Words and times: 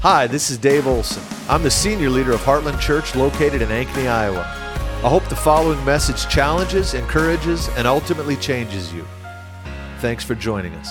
Hi, 0.00 0.28
this 0.28 0.48
is 0.48 0.58
Dave 0.58 0.86
Olson. 0.86 1.24
I'm 1.48 1.64
the 1.64 1.72
senior 1.72 2.08
leader 2.08 2.30
of 2.30 2.40
Heartland 2.42 2.78
Church 2.78 3.16
located 3.16 3.62
in 3.62 3.68
Ankeny, 3.68 4.08
Iowa. 4.08 4.42
I 5.02 5.08
hope 5.08 5.28
the 5.28 5.34
following 5.34 5.84
message 5.84 6.28
challenges, 6.28 6.94
encourages, 6.94 7.68
and 7.70 7.84
ultimately 7.84 8.36
changes 8.36 8.92
you. 8.92 9.04
Thanks 9.98 10.22
for 10.22 10.36
joining 10.36 10.72
us. 10.74 10.88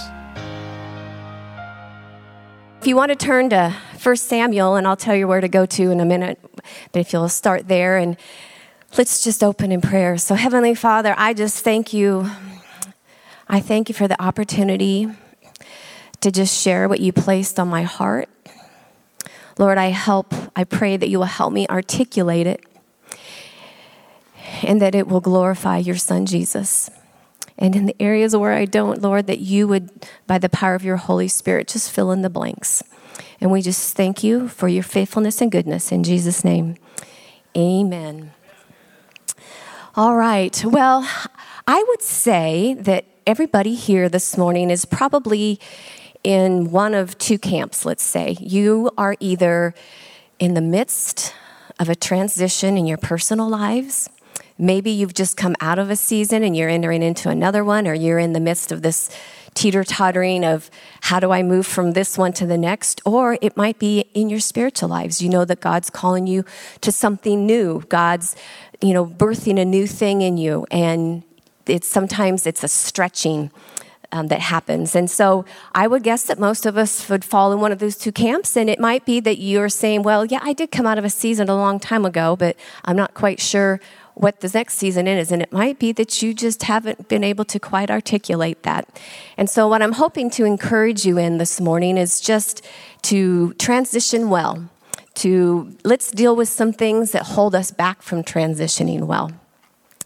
If 2.81 2.87
you 2.87 2.97
want 2.97 3.11
to 3.11 3.15
turn 3.15 3.49
to 3.51 3.73
1 4.03 4.15
Samuel, 4.17 4.75
and 4.75 4.85
I'll 4.85 4.97
tell 4.97 5.15
you 5.15 5.25
where 5.25 5.39
to 5.39 5.47
go 5.47 5.65
to 5.65 5.89
in 5.89 6.01
a 6.01 6.05
minute, 6.05 6.37
but 6.91 6.99
if 6.99 7.13
you'll 7.13 7.29
start 7.29 7.69
there 7.69 7.95
and 7.97 8.17
let's 8.97 9.23
just 9.23 9.41
open 9.41 9.71
in 9.71 9.79
prayer. 9.79 10.17
So, 10.17 10.35
Heavenly 10.35 10.75
Father, 10.75 11.15
I 11.17 11.33
just 11.33 11.63
thank 11.63 11.93
you. 11.93 12.29
I 13.47 13.61
thank 13.61 13.87
you 13.87 13.95
for 13.95 14.09
the 14.09 14.21
opportunity 14.21 15.07
to 16.19 16.29
just 16.29 16.61
share 16.61 16.89
what 16.89 16.99
you 16.99 17.13
placed 17.13 17.57
on 17.57 17.69
my 17.69 17.83
heart. 17.83 18.27
Lord, 19.57 19.77
I 19.77 19.87
help, 19.87 20.33
I 20.55 20.63
pray 20.63 20.97
that 20.97 21.09
you 21.09 21.17
will 21.17 21.25
help 21.25 21.51
me 21.51 21.67
articulate 21.67 22.47
it 22.47 22.63
and 24.63 24.81
that 24.81 24.95
it 24.95 25.07
will 25.07 25.21
glorify 25.21 25.77
your 25.77 25.95
Son, 25.95 26.25
Jesus. 26.25 26.89
And 27.57 27.75
in 27.75 27.87
the 27.87 27.95
areas 27.99 28.35
where 28.35 28.53
I 28.53 28.65
don't, 28.65 29.01
Lord, 29.01 29.27
that 29.27 29.39
you 29.39 29.67
would, 29.67 29.89
by 30.27 30.37
the 30.37 30.49
power 30.49 30.75
of 30.75 30.83
your 30.83 30.97
Holy 30.97 31.27
Spirit, 31.27 31.67
just 31.67 31.91
fill 31.91 32.11
in 32.11 32.21
the 32.21 32.29
blanks. 32.29 32.83
And 33.41 33.51
we 33.51 33.61
just 33.61 33.95
thank 33.95 34.23
you 34.23 34.47
for 34.47 34.67
your 34.67 34.83
faithfulness 34.83 35.41
and 35.41 35.51
goodness. 35.51 35.91
In 35.91 36.03
Jesus' 36.03 36.43
name, 36.43 36.75
amen. 37.55 38.33
All 39.95 40.15
right. 40.15 40.63
Well, 40.63 41.07
I 41.67 41.83
would 41.87 42.03
say 42.03 42.75
that 42.79 43.05
everybody 43.25 43.73
here 43.73 44.07
this 44.07 44.37
morning 44.37 44.69
is 44.69 44.85
probably 44.85 45.59
in 46.23 46.71
one 46.71 46.93
of 46.93 47.17
two 47.17 47.37
camps, 47.37 47.85
let's 47.85 48.03
say. 48.03 48.37
You 48.39 48.91
are 48.97 49.15
either 49.19 49.73
in 50.39 50.53
the 50.53 50.61
midst 50.61 51.33
of 51.79 51.89
a 51.89 51.95
transition 51.95 52.77
in 52.77 52.85
your 52.85 52.97
personal 52.97 53.47
lives. 53.47 54.09
Maybe 54.57 54.89
you've 54.89 55.13
just 55.13 55.37
come 55.37 55.55
out 55.61 55.77
of 55.77 55.89
a 55.89 55.95
season 55.95 56.43
and 56.43 56.55
you're 56.55 56.69
entering 56.69 57.03
into 57.03 57.29
another 57.29 57.63
one, 57.63 57.87
or 57.87 57.93
you're 57.93 58.19
in 58.19 58.33
the 58.33 58.39
midst 58.39 58.71
of 58.71 58.81
this 58.81 59.09
teeter 59.53 59.83
tottering 59.83 60.43
of 60.43 60.69
how 61.01 61.19
do 61.19 61.31
I 61.31 61.41
move 61.41 61.65
from 61.65 61.91
this 61.91 62.17
one 62.17 62.33
to 62.33 62.45
the 62.45 62.57
next? 62.57 63.01
Or 63.05 63.37
it 63.41 63.57
might 63.57 63.79
be 63.79 64.05
in 64.13 64.29
your 64.29 64.39
spiritual 64.39 64.89
lives. 64.89 65.21
You 65.21 65.29
know 65.29 65.45
that 65.45 65.61
God's 65.61 65.89
calling 65.89 66.27
you 66.27 66.45
to 66.81 66.91
something 66.91 67.45
new. 67.45 67.83
God's, 67.89 68.35
you 68.81 68.93
know, 68.93 69.05
birthing 69.05 69.59
a 69.59 69.65
new 69.65 69.87
thing 69.87 70.21
in 70.21 70.37
you. 70.37 70.65
And 70.69 71.23
it's 71.65 71.87
sometimes 71.87 72.45
it's 72.45 72.63
a 72.63 72.67
stretching 72.67 73.51
um, 74.11 74.27
that 74.27 74.39
happens. 74.39 74.95
And 74.95 75.09
so 75.09 75.45
I 75.73 75.87
would 75.87 76.03
guess 76.03 76.23
that 76.23 76.39
most 76.39 76.65
of 76.65 76.77
us 76.77 77.09
would 77.09 77.25
fall 77.25 77.51
in 77.51 77.59
one 77.59 77.71
of 77.71 77.79
those 77.79 77.97
two 77.97 78.11
camps. 78.11 78.55
And 78.55 78.69
it 78.69 78.79
might 78.79 79.05
be 79.05 79.19
that 79.21 79.39
you're 79.39 79.69
saying, 79.69 80.03
well, 80.03 80.25
yeah, 80.25 80.39
I 80.41 80.53
did 80.53 80.71
come 80.71 80.85
out 80.85 80.97
of 80.97 81.05
a 81.05 81.09
season 81.09 81.49
a 81.49 81.55
long 81.55 81.79
time 81.79 82.05
ago, 82.05 82.35
but 82.35 82.55
I'm 82.85 82.95
not 82.95 83.13
quite 83.13 83.39
sure 83.39 83.79
what 84.13 84.39
the 84.39 84.49
next 84.53 84.75
season 84.75 85.07
is. 85.07 85.31
And 85.31 85.41
it 85.41 85.51
might 85.51 85.77
be 85.77 85.91
that 85.93 86.21
you 86.21 86.33
just 86.33 86.63
haven't 86.63 87.07
been 87.07 87.23
able 87.23 87.45
to 87.45 87.59
quite 87.59 87.91
articulate 87.91 88.63
that. 88.63 88.87
And 89.37 89.49
so, 89.49 89.67
what 89.67 89.81
I'm 89.81 89.93
hoping 89.93 90.29
to 90.31 90.45
encourage 90.45 91.05
you 91.05 91.17
in 91.17 91.37
this 91.37 91.61
morning 91.61 91.97
is 91.97 92.19
just 92.19 92.65
to 93.03 93.53
transition 93.55 94.29
well, 94.29 94.69
to 95.15 95.75
let's 95.83 96.11
deal 96.11 96.35
with 96.35 96.49
some 96.49 96.73
things 96.73 97.11
that 97.11 97.23
hold 97.23 97.53
us 97.53 97.71
back 97.71 98.01
from 98.01 98.23
transitioning 98.23 99.01
well. 99.01 99.31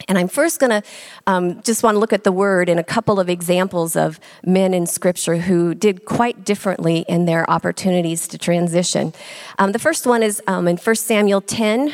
And 0.07 0.17
I'm 0.17 0.27
first 0.27 0.59
going 0.59 0.69
to 0.69 0.83
um, 1.27 1.61
just 1.63 1.83
want 1.83 1.95
to 1.95 1.99
look 1.99 2.13
at 2.13 2.23
the 2.23 2.31
word 2.31 2.69
and 2.69 2.79
a 2.79 2.83
couple 2.83 3.19
of 3.19 3.29
examples 3.29 3.95
of 3.95 4.19
men 4.45 4.73
in 4.73 4.85
Scripture 4.85 5.37
who 5.37 5.73
did 5.73 6.05
quite 6.05 6.43
differently 6.45 7.05
in 7.07 7.25
their 7.25 7.49
opportunities 7.49 8.27
to 8.29 8.37
transition. 8.37 9.13
Um, 9.59 9.71
the 9.71 9.79
first 9.79 10.05
one 10.05 10.23
is 10.23 10.41
um, 10.47 10.67
in 10.67 10.77
1 10.77 10.95
Samuel 10.95 11.41
10. 11.41 11.93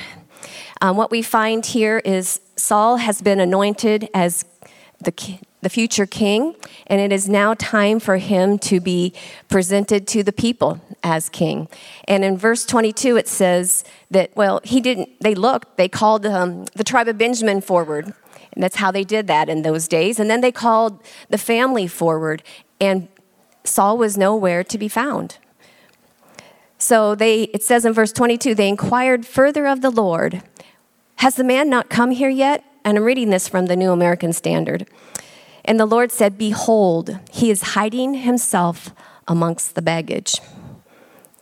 Um, 0.81 0.97
what 0.97 1.11
we 1.11 1.21
find 1.21 1.65
here 1.65 1.99
is 2.05 2.39
Saul 2.55 2.97
has 2.97 3.21
been 3.21 3.39
anointed 3.39 4.09
as 4.13 4.45
the, 4.99 5.13
the 5.61 5.69
future 5.69 6.05
king, 6.05 6.55
and 6.85 7.01
it 7.01 7.11
is 7.11 7.27
now 7.27 7.53
time 7.55 7.99
for 7.99 8.17
him 8.17 8.59
to 8.59 8.79
be 8.79 9.13
presented 9.49 10.07
to 10.07 10.23
the 10.23 10.31
people 10.31 10.79
as 11.03 11.29
king. 11.29 11.67
And 12.07 12.23
in 12.23 12.37
verse 12.37 12.65
22, 12.65 13.17
it 13.17 13.27
says 13.27 13.83
that, 14.11 14.35
well, 14.35 14.61
he 14.63 14.79
didn't, 14.81 15.09
they 15.19 15.33
looked, 15.33 15.77
they 15.77 15.89
called 15.89 16.25
um, 16.25 16.65
the 16.75 16.83
tribe 16.83 17.07
of 17.07 17.17
Benjamin 17.17 17.61
forward. 17.61 18.13
And 18.53 18.63
that's 18.63 18.77
how 18.77 18.91
they 18.91 19.03
did 19.03 19.27
that 19.27 19.49
in 19.49 19.61
those 19.61 19.87
days. 19.87 20.19
And 20.19 20.29
then 20.29 20.41
they 20.41 20.51
called 20.51 21.01
the 21.29 21.37
family 21.37 21.87
forward, 21.87 22.43
and 22.79 23.07
Saul 23.63 23.97
was 23.97 24.17
nowhere 24.17 24.63
to 24.63 24.77
be 24.77 24.87
found. 24.87 25.37
So 26.77 27.15
they, 27.15 27.43
it 27.43 27.63
says 27.63 27.85
in 27.85 27.93
verse 27.93 28.11
22, 28.11 28.55
they 28.55 28.69
inquired 28.69 29.25
further 29.25 29.67
of 29.67 29.81
the 29.81 29.89
Lord, 29.89 30.43
Has 31.15 31.35
the 31.35 31.43
man 31.43 31.69
not 31.69 31.89
come 31.89 32.11
here 32.11 32.29
yet? 32.29 32.63
And 32.85 32.97
I'm 32.97 33.03
reading 33.03 33.31
this 33.31 33.47
from 33.47 33.65
the 33.65 33.75
New 33.75 33.91
American 33.91 34.31
Standard. 34.31 34.87
And 35.67 35.77
the 35.77 35.85
Lord 35.85 36.13
said, 36.13 36.37
Behold, 36.37 37.19
he 37.29 37.51
is 37.51 37.73
hiding 37.73 38.13
himself 38.13 38.91
amongst 39.27 39.75
the 39.75 39.81
baggage. 39.81 40.35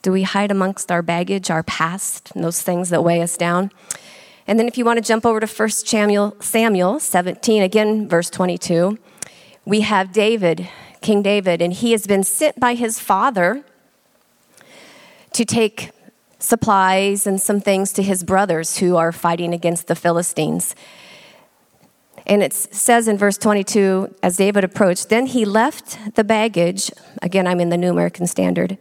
Do 0.01 0.11
we 0.11 0.23
hide 0.23 0.49
amongst 0.49 0.91
our 0.91 1.03
baggage, 1.03 1.51
our 1.51 1.61
past, 1.63 2.33
those 2.33 2.61
things 2.61 2.89
that 2.89 3.03
weigh 3.03 3.21
us 3.21 3.37
down? 3.37 3.71
And 4.47 4.59
then 4.59 4.67
if 4.67 4.77
you 4.77 4.85
want 4.85 4.97
to 4.97 5.03
jump 5.03 5.25
over 5.25 5.39
to 5.39 5.47
1 5.47 5.69
Samuel, 5.69 6.35
Samuel 6.39 6.99
17, 6.99 7.61
again, 7.61 8.09
verse 8.09 8.29
22, 8.31 8.97
we 9.63 9.81
have 9.81 10.11
David, 10.11 10.69
King 11.01 11.21
David, 11.21 11.61
and 11.61 11.73
he 11.73 11.91
has 11.91 12.07
been 12.07 12.23
sent 12.23 12.59
by 12.59 12.73
his 12.73 12.99
father 12.99 13.63
to 15.33 15.45
take 15.45 15.91
supplies 16.39 17.25
and 17.27 17.41
some 17.41 17.59
things 17.59 17.91
to 17.93 18.03
his 18.03 18.23
brothers 18.23 18.77
who 18.77 18.95
are 18.95 19.11
fighting 19.11 19.53
against 19.53 19.87
the 19.87 19.95
Philistines. 19.95 20.75
And 22.27 22.41
it 22.41 22.53
says 22.53 23.07
in 23.07 23.17
verse 23.17 23.37
22, 23.37 24.15
as 24.23 24.37
David 24.37 24.63
approached, 24.63 25.09
then 25.09 25.27
he 25.27 25.45
left 25.45 26.15
the 26.15 26.23
baggage, 26.23 26.91
again, 27.21 27.45
I'm 27.45 27.59
in 27.59 27.69
the 27.69 27.77
New 27.77 27.91
American 27.91 28.25
Standard, 28.25 28.77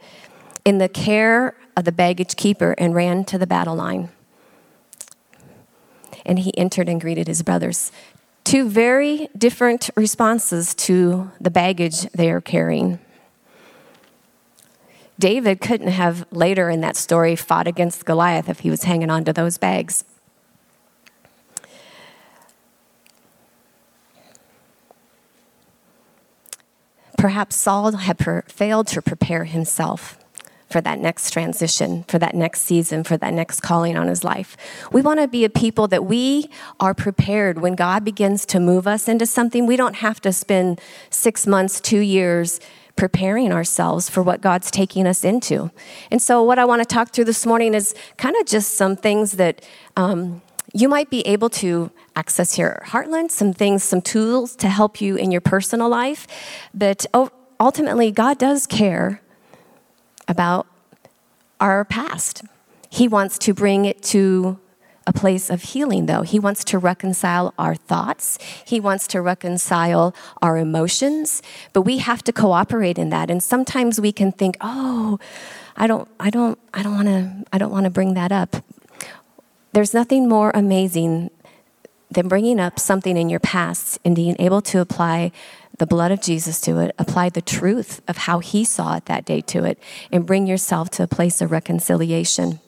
in 0.65 0.79
the 0.79 0.89
care 0.89 1.55
of 1.77 1.85
the 1.85 1.93
baggage 1.93 2.37
keeper 2.37 2.75
and 2.79 2.95
ran 2.95 3.25
to 3.27 3.37
the 3.37 3.47
battle 3.47 3.77
line. 3.77 4.09
And 6.25 6.39
he 6.39 6.57
entered 6.57 6.89
and 6.89 7.01
greeted 7.01 7.27
his 7.27 7.43
brothers. 7.43 7.93
Two 8.45 8.69
very 8.69 9.29
different 9.37 9.91
responses 9.95 10.75
to 10.75 11.31
the 11.39 11.51
baggage 11.51 12.03
they 12.13 12.31
are 12.31 12.41
carrying. 12.41 12.99
David 15.19 15.61
couldn't 15.61 15.89
have 15.89 16.27
later 16.33 16.71
in 16.71 16.81
that 16.81 16.97
story 16.97 17.37
fought 17.37 17.67
against 17.67 18.05
Goliath 18.05 18.49
if 18.49 18.61
he 18.61 18.71
was 18.71 18.85
hanging 18.85 19.11
on 19.11 19.25
to 19.25 19.33
those 19.33 19.59
bags. 19.59 20.05
Perhaps 27.17 27.57
Saul 27.57 27.93
had 27.93 28.19
per- 28.19 28.43
failed 28.43 28.87
to 28.89 29.03
prepare 29.03 29.45
himself 29.45 30.19
for 30.69 30.81
that 30.81 30.99
next 30.99 31.31
transition, 31.31 32.05
for 32.09 32.19
that 32.19 32.35
next 32.35 32.63
season, 32.63 33.05
for 33.05 33.17
that 33.17 33.33
next 33.33 33.61
calling 33.61 33.97
on 33.97 34.09
his 34.09 34.25
life. 34.25 34.57
We 34.91 35.03
want 35.03 35.21
to 35.21 35.29
be 35.29 35.45
a 35.45 35.49
people 35.51 35.87
that 35.89 36.05
we 36.05 36.51
are 36.81 36.95
prepared 36.95 37.61
when 37.61 37.77
God 37.77 38.05
begins 38.05 38.45
to 38.47 38.59
move 38.59 38.87
us 38.87 39.07
into 39.07 39.27
something. 39.27 39.67
We 39.67 39.77
don't 39.77 39.97
have 39.97 40.21
to 40.23 40.33
spend 40.33 40.81
six 41.11 41.47
months, 41.47 41.81
two 41.81 42.01
years 42.01 42.59
preparing 42.97 43.53
ourselves 43.53 44.09
for 44.09 44.23
what 44.23 44.41
God's 44.41 44.71
taking 44.71 45.07
us 45.07 45.25
into. 45.25 45.71
And 46.11 46.21
so, 46.21 46.43
what 46.43 46.59
I 46.59 46.65
want 46.65 46.81
to 46.81 46.87
talk 46.87 47.11
through 47.11 47.25
this 47.27 47.45
morning 47.47 47.75
is 47.75 47.95
kind 48.17 48.37
of 48.41 48.47
just 48.47 48.75
some 48.75 48.97
things 48.97 49.33
that 49.33 49.65
um, 49.97 50.43
you 50.75 50.89
might 50.89 51.09
be 51.09 51.21
able 51.21 51.49
to 51.49 51.91
access 52.17 52.59
your 52.59 52.83
Heartland, 52.87 53.31
some 53.31 53.53
things, 53.53 53.85
some 53.85 54.03
tools 54.03 54.57
to 54.57 54.69
help 54.69 55.01
you 55.01 55.15
in 55.15 55.31
your 55.31 55.41
personal 55.41 55.89
life. 55.89 56.27
But 56.75 57.07
ultimately, 57.61 58.11
God 58.11 58.39
does 58.39 58.67
care 58.67 59.23
about 60.27 60.67
our 61.61 61.85
past. 61.85 62.43
He 62.91 63.07
wants 63.07 63.39
to 63.39 63.55
bring 63.55 63.85
it 63.85 64.03
to 64.05 64.59
a 65.07 65.13
place 65.13 65.49
of 65.49 65.63
healing, 65.63 66.07
though. 66.07 66.23
He 66.23 66.41
wants 66.41 66.65
to 66.65 66.79
reconcile 66.79 67.55
our 67.57 67.75
thoughts. 67.75 68.39
He 68.65 68.81
wants 68.81 69.07
to 69.09 69.21
reconcile 69.21 70.15
our 70.43 70.57
emotions, 70.57 71.43
but 71.73 71.83
we 71.83 71.99
have 71.99 72.25
to 72.25 72.33
cooperate 72.33 72.99
in 72.99 73.11
that. 73.11 73.31
And 73.31 73.43
sometimes 73.43 74.01
we 74.01 74.13
can 74.13 74.33
think, 74.33 74.57
"Oh, 74.61 75.21
I 75.77 75.87
don't, 75.87 76.09
I 76.19 76.31
don't, 76.31 76.59
I 76.73 76.83
don't 76.83 76.95
want 76.95 77.09
to, 77.09 77.45
I 77.53 77.59
don't 77.59 77.71
want 77.71 77.85
to 77.85 77.91
bring 77.91 78.15
that 78.15 78.33
up." 78.33 78.57
There's 79.75 79.93
nothing 79.93 80.29
more 80.29 80.53
amazing 80.55 81.31
than 82.09 82.29
bringing 82.29 82.61
up 82.61 82.79
something 82.79 83.17
in 83.17 83.29
your 83.29 83.41
past 83.41 83.99
and 84.05 84.15
being 84.15 84.37
able 84.39 84.63
to 84.63 84.79
apply 84.79 85.33
the 85.79 85.87
blood 85.87 86.13
of 86.13 86.23
Jesus 86.23 86.61
to 86.61 86.79
it, 86.79 86.95
apply 86.97 87.31
the 87.31 87.43
truth 87.43 88.01
of 88.07 88.19
how 88.19 88.39
he 88.39 88.65
saw 88.65 88.99
it 88.99 89.07
that 89.07 89.25
day 89.25 89.41
to 89.41 89.65
it, 89.65 89.77
and 90.13 90.25
bring 90.25 90.47
yourself 90.47 90.91
to 90.91 91.03
a 91.03 91.09
place 91.09 91.41
of 91.41 91.51
reconciliation. 91.51 92.61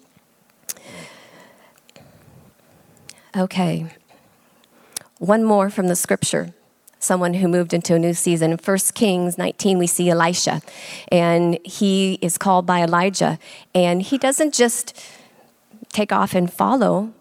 Okay. 3.37 3.87
One 5.19 5.45
more 5.45 5.71
from 5.71 5.87
the 5.87 5.95
scripture 5.95 6.55
someone 6.99 7.35
who 7.35 7.47
moved 7.47 7.73
into 7.73 7.95
a 7.95 7.99
new 7.99 8.15
season. 8.15 8.51
In 8.51 8.59
1 8.59 8.79
Kings 8.95 9.39
19, 9.39 9.79
we 9.79 9.87
see 9.87 10.11
Elisha, 10.11 10.61
and 11.13 11.59
he 11.65 12.19
is 12.21 12.37
called 12.37 12.67
by 12.67 12.83
Elijah. 12.83 13.39
And 13.75 14.03
he 14.03 14.19
doesn't 14.19 14.53
just 14.53 14.99
take 15.97 16.13
off 16.13 16.35
and 16.35 16.53
follow 16.53 17.13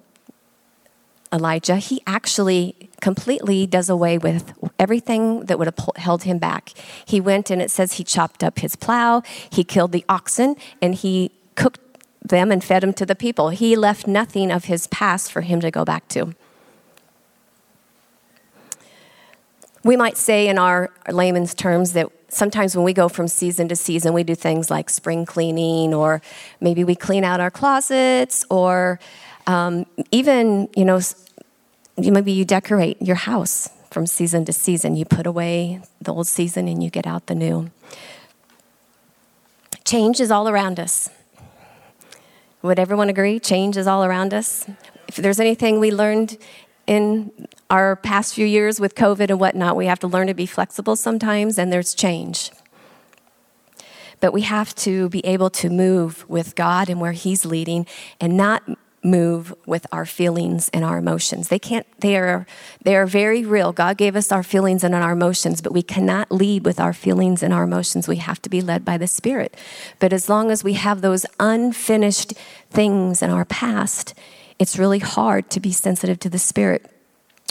Elijah, 1.31 1.77
he 1.77 2.01
actually 2.05 2.89
completely 2.99 3.65
does 3.65 3.89
away 3.89 4.17
with 4.17 4.53
everything 4.77 5.45
that 5.45 5.57
would 5.57 5.67
have 5.67 5.89
held 5.95 6.23
him 6.23 6.37
back. 6.37 6.73
He 7.05 7.21
went 7.21 7.49
and 7.49 7.61
it 7.61 7.71
says 7.71 7.93
he 7.93 8.03
chopped 8.03 8.43
up 8.43 8.59
his 8.59 8.75
plow, 8.75 9.21
he 9.49 9.63
killed 9.63 9.91
the 9.93 10.03
oxen, 10.09 10.55
and 10.81 10.93
he 10.93 11.31
cooked 11.55 11.79
them 12.21 12.51
and 12.51 12.63
fed 12.63 12.83
them 12.83 12.93
to 12.93 13.05
the 13.05 13.15
people. 13.15 13.49
He 13.49 13.75
left 13.77 14.07
nothing 14.07 14.51
of 14.51 14.65
his 14.65 14.87
past 14.87 15.31
for 15.31 15.41
him 15.41 15.61
to 15.61 15.71
go 15.71 15.85
back 15.85 16.07
to. 16.09 16.33
We 19.83 19.95
might 19.95 20.17
say, 20.17 20.47
in 20.47 20.57
our 20.57 20.91
layman's 21.09 21.53
terms, 21.53 21.93
that 21.93 22.09
sometimes 22.29 22.75
when 22.75 22.83
we 22.83 22.93
go 22.93 23.07
from 23.07 23.27
season 23.27 23.67
to 23.69 23.75
season, 23.75 24.13
we 24.13 24.23
do 24.23 24.35
things 24.35 24.69
like 24.69 24.89
spring 24.89 25.25
cleaning, 25.25 25.93
or 25.93 26.21
maybe 26.59 26.83
we 26.83 26.95
clean 26.95 27.23
out 27.23 27.39
our 27.39 27.51
closets, 27.51 28.45
or 28.49 28.99
um, 29.47 29.85
even, 30.11 30.69
you 30.75 30.85
know, 30.85 30.99
maybe 31.97 32.31
you 32.31 32.45
decorate 32.45 33.01
your 33.01 33.15
house 33.15 33.69
from 33.91 34.05
season 34.05 34.43
to 34.45 34.53
season. 34.53 34.95
You 34.95 35.05
put 35.05 35.25
away 35.25 35.81
the 36.01 36.13
old 36.13 36.27
season 36.27 36.67
and 36.67 36.83
you 36.83 36.89
get 36.89 37.07
out 37.07 37.27
the 37.27 37.35
new. 37.35 37.71
Change 39.85 40.19
is 40.19 40.31
all 40.31 40.49
around 40.49 40.79
us. 40.79 41.09
Would 42.61 42.79
everyone 42.79 43.09
agree? 43.09 43.39
Change 43.39 43.77
is 43.77 43.87
all 43.87 44.03
around 44.03 44.33
us. 44.33 44.67
If 45.07 45.17
there's 45.17 45.39
anything 45.39 45.79
we 45.79 45.91
learned 45.91 46.37
in 46.87 47.47
our 47.69 47.95
past 47.95 48.33
few 48.33 48.45
years 48.45 48.79
with 48.79 48.95
COVID 48.95 49.29
and 49.29 49.39
whatnot, 49.39 49.75
we 49.75 49.87
have 49.87 49.99
to 49.99 50.07
learn 50.07 50.27
to 50.27 50.33
be 50.33 50.45
flexible 50.45 50.95
sometimes, 50.95 51.57
and 51.57 51.71
there's 51.71 51.93
change. 51.93 52.51
But 54.19 54.33
we 54.33 54.41
have 54.41 54.73
to 54.75 55.09
be 55.09 55.25
able 55.25 55.49
to 55.51 55.69
move 55.69 56.27
with 56.29 56.55
God 56.55 56.89
and 56.89 57.01
where 57.01 57.11
He's 57.11 57.45
leading 57.45 57.85
and 58.19 58.37
not 58.37 58.63
move 59.05 59.53
with 59.67 59.85
our 59.91 60.05
feelings 60.05 60.69
and 60.73 60.83
our 60.83 60.97
emotions. 60.97 61.49
They 61.49 61.59
can't, 61.59 61.85
they 61.99 62.17
are, 62.17 62.47
they 62.83 62.95
are 62.95 63.05
very 63.05 63.45
real. 63.45 63.71
God 63.71 63.97
gave 63.97 64.15
us 64.15 64.31
our 64.31 64.41
feelings 64.41 64.83
and 64.83 64.95
our 64.95 65.11
emotions, 65.11 65.61
but 65.61 65.73
we 65.73 65.83
cannot 65.83 66.31
lead 66.31 66.65
with 66.65 66.79
our 66.79 66.91
feelings 66.91 67.43
and 67.43 67.53
our 67.53 67.63
emotions. 67.63 68.07
We 68.07 68.15
have 68.17 68.41
to 68.41 68.49
be 68.49 68.61
led 68.61 68.83
by 68.83 68.97
the 68.97 69.07
Spirit. 69.07 69.55
But 69.99 70.11
as 70.11 70.27
long 70.27 70.49
as 70.49 70.63
we 70.63 70.73
have 70.73 71.01
those 71.01 71.25
unfinished 71.39 72.33
things 72.71 73.21
in 73.21 73.29
our 73.29 73.45
past, 73.45 74.15
it's 74.59 74.77
really 74.77 74.99
hard 74.99 75.49
to 75.51 75.59
be 75.59 75.71
sensitive 75.71 76.19
to 76.19 76.29
the 76.29 76.39
Spirit. 76.39 76.89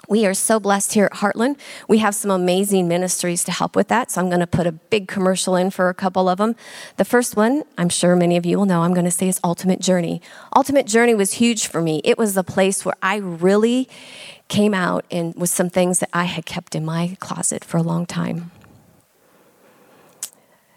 We 0.09 0.27
are 0.27 0.35
so 0.35 0.61
blessed 0.61 0.93
here 0.93 1.07
at 1.07 1.13
Heartland. 1.13 1.57
We 1.89 1.99
have 1.99 2.15
some 2.15 2.31
amazing 2.31 2.89
ministries 2.89 3.43
to 3.45 3.53
help 3.53 3.75
with 3.75 3.89
that. 3.89 4.11
So 4.11 4.21
I'm 4.21 4.29
going 4.29 4.41
to 4.41 4.47
put 4.47 4.67
a 4.67 4.73
big 4.73 5.09
commercial 5.09 5.57
in 5.57 5.71
for 5.71 5.89
a 5.89 5.95
couple 5.95 6.29
of 6.29 6.39
them. 6.39 6.57
The 6.97 7.05
first 7.05 7.37
one, 7.37 7.63
I'm 7.79 7.89
sure 7.89 8.15
many 8.15 8.37
of 8.37 8.45
you 8.45 8.59
will 8.59 8.67
know, 8.67 8.83
I'm 8.83 8.93
going 8.93 9.07
to 9.07 9.11
say 9.11 9.29
is 9.29 9.41
Ultimate 9.43 9.81
Journey. 9.81 10.21
Ultimate 10.55 10.87
Journey 10.87 11.15
was 11.15 11.35
huge 11.35 11.67
for 11.67 11.81
me. 11.81 12.03
It 12.05 12.19
was 12.19 12.37
a 12.37 12.45
place 12.45 12.85
where 12.85 12.97
I 13.03 13.17
really 13.17 13.89
came 14.49 14.75
out 14.75 15.07
and 15.11 15.35
with 15.37 15.51
some 15.51 15.71
things 15.71 16.01
that 16.01 16.11
I 16.13 16.25
had 16.25 16.45
kept 16.45 16.75
in 16.75 16.85
my 16.85 17.17
closet 17.21 17.65
for 17.65 17.79
a 17.79 17.83
long 17.83 18.05
time. 18.05 18.51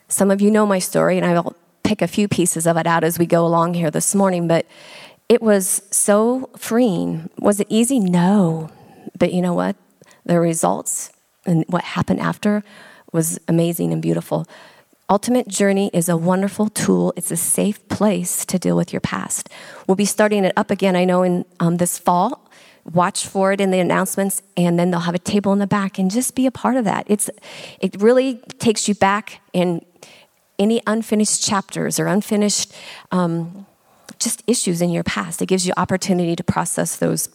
Some 0.07 0.31
of 0.31 0.39
you 0.39 0.49
know 0.49 0.65
my 0.65 0.79
story, 0.79 1.17
and 1.17 1.25
I'll 1.25 1.53
pick 1.83 2.01
a 2.01 2.07
few 2.07 2.29
pieces 2.29 2.65
of 2.65 2.77
it 2.77 2.87
out 2.87 3.03
as 3.03 3.19
we 3.19 3.25
go 3.25 3.45
along 3.45 3.73
here 3.73 3.91
this 3.91 4.15
morning, 4.15 4.47
but 4.47 4.65
it 5.29 5.41
was 5.41 5.81
so 5.91 6.49
freeing. 6.57 7.29
Was 7.39 7.59
it 7.59 7.67
easy? 7.69 7.99
No. 7.99 8.69
But 9.17 9.33
you 9.33 9.41
know 9.41 9.53
what? 9.53 9.75
The 10.25 10.39
results 10.39 11.11
and 11.45 11.65
what 11.67 11.83
happened 11.83 12.19
after 12.19 12.63
was 13.11 13.39
amazing 13.47 13.93
and 13.93 14.01
beautiful. 14.01 14.47
Ultimate 15.09 15.47
Journey 15.47 15.89
is 15.93 16.09
a 16.09 16.17
wonderful 16.17 16.69
tool. 16.69 17.13
It's 17.15 17.31
a 17.31 17.37
safe 17.37 17.87
place 17.87 18.45
to 18.45 18.59
deal 18.59 18.75
with 18.75 18.91
your 18.91 18.99
past. 18.99 19.49
We'll 19.87 19.95
be 19.95 20.05
starting 20.05 20.43
it 20.43 20.53
up 20.57 20.69
again, 20.69 20.97
I 20.97 21.05
know, 21.05 21.23
in 21.23 21.45
um, 21.61 21.77
this 21.77 21.97
fall. 21.97 22.49
Watch 22.93 23.25
for 23.25 23.53
it 23.53 23.61
in 23.61 23.71
the 23.71 23.79
announcements, 23.79 24.41
and 24.57 24.77
then 24.77 24.91
they'll 24.91 25.01
have 25.01 25.15
a 25.15 25.19
table 25.19 25.53
in 25.53 25.59
the 25.59 25.67
back, 25.67 25.97
and 25.97 26.11
just 26.11 26.35
be 26.35 26.45
a 26.45 26.51
part 26.51 26.75
of 26.75 26.85
that. 26.85 27.05
It's, 27.07 27.29
it 27.79 28.01
really 28.01 28.35
takes 28.59 28.87
you 28.87 28.95
back 28.95 29.41
in 29.53 29.85
any 30.59 30.81
unfinished 30.87 31.43
chapters 31.43 31.99
or 31.99 32.07
unfinished 32.07 32.73
um, 33.11 33.65
just 34.19 34.43
issues 34.47 34.81
in 34.81 34.89
your 34.89 35.03
past. 35.03 35.41
It 35.41 35.47
gives 35.47 35.65
you 35.67 35.73
opportunity 35.77 36.35
to 36.35 36.43
process 36.43 36.95
those 36.97 37.29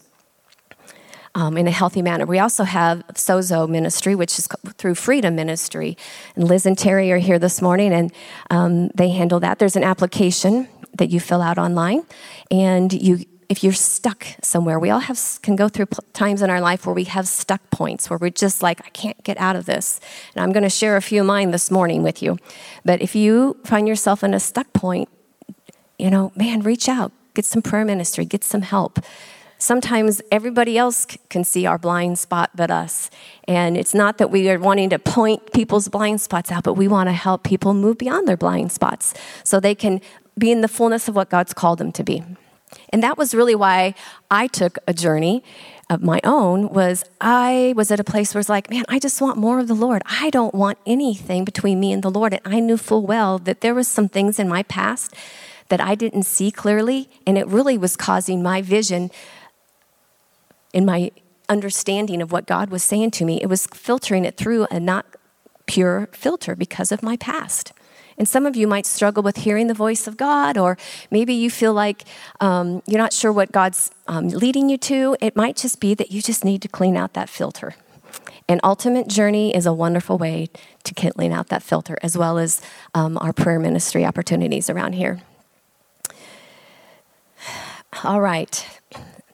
um, 1.34 1.56
in 1.56 1.66
a 1.66 1.70
healthy 1.70 2.02
manner. 2.02 2.26
We 2.26 2.38
also 2.38 2.64
have 2.64 3.02
Sozo 3.14 3.68
Ministry, 3.68 4.14
which 4.14 4.38
is 4.38 4.48
through 4.76 4.94
Freedom 4.94 5.34
Ministry. 5.34 5.96
And 6.36 6.46
Liz 6.46 6.66
and 6.66 6.76
Terry 6.76 7.10
are 7.12 7.18
here 7.18 7.38
this 7.38 7.62
morning, 7.62 7.92
and 7.92 8.12
um, 8.50 8.88
they 8.88 9.10
handle 9.10 9.40
that. 9.40 9.58
There's 9.58 9.76
an 9.76 9.84
application 9.84 10.68
that 10.98 11.10
you 11.10 11.20
fill 11.20 11.40
out 11.40 11.58
online, 11.58 12.04
and 12.50 12.92
you 12.92 13.24
if 13.48 13.62
you're 13.62 13.74
stuck 13.74 14.26
somewhere, 14.42 14.78
we 14.78 14.88
all 14.88 15.00
have 15.00 15.20
can 15.42 15.56
go 15.56 15.68
through 15.68 15.84
times 16.14 16.40
in 16.40 16.48
our 16.48 16.62
life 16.62 16.86
where 16.86 16.94
we 16.94 17.04
have 17.04 17.28
stuck 17.28 17.60
points 17.70 18.08
where 18.08 18.18
we're 18.18 18.30
just 18.30 18.62
like, 18.62 18.80
I 18.80 18.88
can't 18.90 19.22
get 19.24 19.36
out 19.36 19.56
of 19.56 19.66
this. 19.66 20.00
And 20.34 20.42
I'm 20.42 20.52
going 20.52 20.62
to 20.62 20.70
share 20.70 20.96
a 20.96 21.02
few 21.02 21.20
of 21.20 21.26
mine 21.26 21.50
this 21.50 21.70
morning 21.70 22.02
with 22.02 22.22
you. 22.22 22.38
But 22.82 23.02
if 23.02 23.14
you 23.14 23.58
find 23.66 23.86
yourself 23.86 24.24
in 24.24 24.32
a 24.32 24.40
stuck 24.40 24.72
point, 24.72 25.10
you 26.02 26.10
know, 26.10 26.32
man, 26.34 26.60
reach 26.60 26.88
out, 26.88 27.12
get 27.34 27.44
some 27.44 27.62
prayer 27.62 27.84
ministry, 27.84 28.24
get 28.24 28.44
some 28.44 28.62
help 28.62 28.98
sometimes 29.62 30.20
everybody 30.30 30.76
else 30.76 31.06
can 31.30 31.44
see 31.44 31.66
our 31.66 31.78
blind 31.78 32.18
spot 32.18 32.50
but 32.54 32.70
us. 32.70 33.10
And 33.46 33.76
it's 33.76 33.94
not 33.94 34.18
that 34.18 34.30
we 34.30 34.50
are 34.50 34.58
wanting 34.58 34.90
to 34.90 34.98
point 34.98 35.52
people's 35.52 35.88
blind 35.88 36.20
spots 36.20 36.50
out, 36.50 36.64
but 36.64 36.74
we 36.74 36.88
want 36.88 37.08
to 37.08 37.12
help 37.12 37.44
people 37.44 37.72
move 37.72 37.98
beyond 37.98 38.26
their 38.26 38.36
blind 38.36 38.72
spots 38.72 39.14
so 39.44 39.60
they 39.60 39.74
can 39.74 40.00
be 40.36 40.50
in 40.50 40.60
the 40.60 40.68
fullness 40.68 41.08
of 41.08 41.14
what 41.14 41.30
God's 41.30 41.54
called 41.54 41.78
them 41.78 41.92
to 41.92 42.02
be. 42.02 42.24
And 42.88 43.02
that 43.02 43.16
was 43.18 43.34
really 43.34 43.54
why 43.54 43.94
I 44.30 44.46
took 44.46 44.78
a 44.88 44.94
journey 44.94 45.44
of 45.90 46.02
my 46.02 46.20
own 46.24 46.70
was 46.70 47.04
I 47.20 47.74
was 47.76 47.90
at 47.90 48.00
a 48.00 48.04
place 48.04 48.34
where 48.34 48.40
it's 48.40 48.48
like, 48.48 48.70
man, 48.70 48.84
I 48.88 48.98
just 48.98 49.20
want 49.20 49.36
more 49.36 49.60
of 49.60 49.68
the 49.68 49.74
Lord. 49.74 50.02
I 50.06 50.30
don't 50.30 50.54
want 50.54 50.78
anything 50.86 51.44
between 51.44 51.78
me 51.78 51.92
and 51.92 52.02
the 52.02 52.10
Lord. 52.10 52.32
And 52.32 52.54
I 52.54 52.60
knew 52.60 52.78
full 52.78 53.06
well 53.06 53.38
that 53.40 53.60
there 53.60 53.74
was 53.74 53.88
some 53.88 54.08
things 54.08 54.38
in 54.38 54.48
my 54.48 54.62
past 54.62 55.14
that 55.72 55.80
I 55.80 55.94
didn't 55.94 56.24
see 56.24 56.50
clearly, 56.50 57.08
and 57.26 57.38
it 57.38 57.46
really 57.46 57.78
was 57.78 57.96
causing 57.96 58.42
my 58.42 58.60
vision 58.60 59.10
in 60.74 60.84
my 60.84 61.10
understanding 61.48 62.20
of 62.20 62.30
what 62.30 62.44
God 62.44 62.68
was 62.68 62.82
saying 62.84 63.12
to 63.12 63.24
me, 63.24 63.40
it 63.40 63.46
was 63.46 63.66
filtering 63.68 64.26
it 64.26 64.36
through 64.36 64.66
a 64.70 64.78
not 64.78 65.06
pure 65.64 66.10
filter 66.12 66.54
because 66.54 66.92
of 66.92 67.02
my 67.02 67.16
past. 67.16 67.72
And 68.18 68.28
some 68.28 68.44
of 68.44 68.54
you 68.54 68.66
might 68.66 68.84
struggle 68.84 69.22
with 69.22 69.38
hearing 69.38 69.68
the 69.68 69.72
voice 69.72 70.06
of 70.06 70.18
God, 70.18 70.58
or 70.58 70.76
maybe 71.10 71.32
you 71.32 71.50
feel 71.50 71.72
like 71.72 72.02
um, 72.38 72.82
you're 72.86 73.00
not 73.00 73.14
sure 73.14 73.32
what 73.32 73.50
God's 73.50 73.90
um, 74.06 74.28
leading 74.28 74.68
you 74.68 74.76
to. 74.76 75.16
It 75.22 75.36
might 75.36 75.56
just 75.56 75.80
be 75.80 75.94
that 75.94 76.12
you 76.12 76.20
just 76.20 76.44
need 76.44 76.60
to 76.60 76.68
clean 76.68 76.98
out 76.98 77.14
that 77.14 77.30
filter. 77.30 77.76
And 78.46 78.60
Ultimate 78.62 79.08
Journey 79.08 79.56
is 79.56 79.64
a 79.64 79.72
wonderful 79.72 80.18
way 80.18 80.50
to 80.84 80.92
clean 80.92 81.32
out 81.32 81.48
that 81.48 81.62
filter, 81.62 81.96
as 82.02 82.18
well 82.18 82.36
as 82.36 82.60
um, 82.92 83.16
our 83.16 83.32
prayer 83.32 83.58
ministry 83.58 84.04
opportunities 84.04 84.68
around 84.68 84.92
here. 84.92 85.22
All 88.04 88.20
right. 88.20 88.80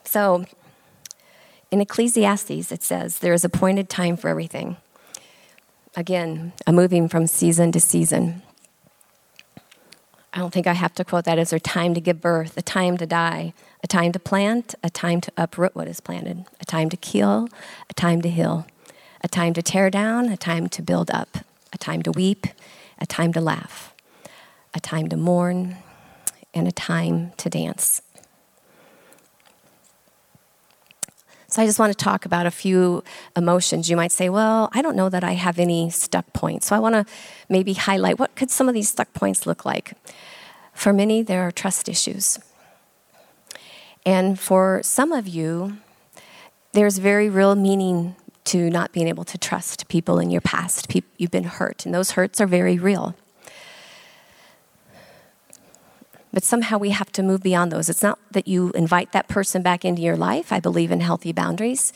So, 0.04 0.44
in 1.70 1.80
Ecclesiastes, 1.80 2.72
it 2.72 2.82
says, 2.82 3.20
There 3.20 3.32
is 3.32 3.44
appointed 3.44 3.88
time 3.88 4.16
for 4.16 4.28
everything. 4.28 4.76
Again, 5.96 6.52
a 6.66 6.72
moving 6.72 7.08
from 7.08 7.26
season 7.26 7.72
to 7.72 7.80
season. 7.80 8.42
I 10.32 10.38
don't 10.38 10.52
think 10.52 10.66
I 10.66 10.74
have 10.74 10.94
to 10.94 11.04
quote 11.04 11.24
that 11.24 11.38
as 11.38 11.52
a 11.52 11.60
time 11.60 11.94
to 11.94 12.00
give 12.00 12.20
birth, 12.20 12.56
a 12.56 12.62
time 12.62 12.96
to 12.98 13.06
die, 13.06 13.54
a 13.82 13.86
time 13.86 14.12
to 14.12 14.18
plant, 14.18 14.74
a 14.82 14.90
time 14.90 15.20
to 15.22 15.32
uproot 15.36 15.74
what 15.74 15.88
is 15.88 16.00
planted, 16.00 16.44
a 16.60 16.64
time 16.64 16.90
to 16.90 16.96
kill, 16.96 17.48
a 17.88 17.94
time 17.94 18.20
to 18.22 18.28
heal, 18.28 18.66
a 19.22 19.28
time 19.28 19.54
to 19.54 19.62
tear 19.62 19.88
down, 19.88 20.28
a 20.28 20.36
time 20.36 20.68
to 20.68 20.82
build 20.82 21.10
up, 21.10 21.38
a 21.72 21.78
time 21.78 22.02
to 22.02 22.12
weep, 22.12 22.46
a 22.98 23.06
time 23.06 23.32
to 23.32 23.40
laugh, 23.40 23.94
a 24.74 24.80
time 24.80 25.08
to 25.08 25.16
mourn, 25.16 25.76
and 26.52 26.68
a 26.68 26.72
time 26.72 27.32
to 27.38 27.48
dance. 27.48 28.02
So 31.50 31.62
I 31.62 31.66
just 31.66 31.78
want 31.78 31.96
to 31.96 32.04
talk 32.04 32.26
about 32.26 32.44
a 32.44 32.50
few 32.50 33.02
emotions. 33.34 33.88
You 33.88 33.96
might 33.96 34.12
say, 34.12 34.28
well, 34.28 34.68
I 34.72 34.82
don't 34.82 34.96
know 34.96 35.08
that 35.08 35.24
I 35.24 35.32
have 35.32 35.58
any 35.58 35.88
stuck 35.88 36.30
points. 36.34 36.66
So 36.66 36.76
I 36.76 36.78
want 36.78 36.94
to 36.94 37.06
maybe 37.48 37.72
highlight 37.72 38.18
what 38.18 38.34
could 38.36 38.50
some 38.50 38.68
of 38.68 38.74
these 38.74 38.90
stuck 38.90 39.14
points 39.14 39.46
look 39.46 39.64
like. 39.64 39.94
For 40.74 40.92
many, 40.92 41.22
there 41.22 41.42
are 41.46 41.50
trust 41.50 41.88
issues. 41.88 42.38
And 44.04 44.38
for 44.38 44.80
some 44.82 45.10
of 45.10 45.26
you, 45.26 45.78
there's 46.72 46.98
very 46.98 47.30
real 47.30 47.54
meaning 47.54 48.14
to 48.44 48.68
not 48.68 48.92
being 48.92 49.08
able 49.08 49.24
to 49.24 49.38
trust 49.38 49.88
people 49.88 50.18
in 50.18 50.30
your 50.30 50.42
past. 50.42 50.94
You've 51.16 51.30
been 51.30 51.44
hurt, 51.44 51.86
and 51.86 51.94
those 51.94 52.12
hurts 52.12 52.40
are 52.40 52.46
very 52.46 52.78
real. 52.78 53.14
But 56.38 56.44
somehow 56.44 56.78
we 56.78 56.90
have 56.90 57.10
to 57.14 57.24
move 57.24 57.42
beyond 57.42 57.72
those. 57.72 57.88
It's 57.88 58.00
not 58.00 58.16
that 58.30 58.46
you 58.46 58.70
invite 58.70 59.10
that 59.10 59.26
person 59.26 59.60
back 59.60 59.84
into 59.84 60.02
your 60.02 60.16
life. 60.16 60.52
I 60.52 60.60
believe 60.60 60.92
in 60.92 61.00
healthy 61.00 61.32
boundaries. 61.32 61.92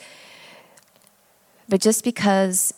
But 1.68 1.80
just 1.80 2.02
because 2.02 2.75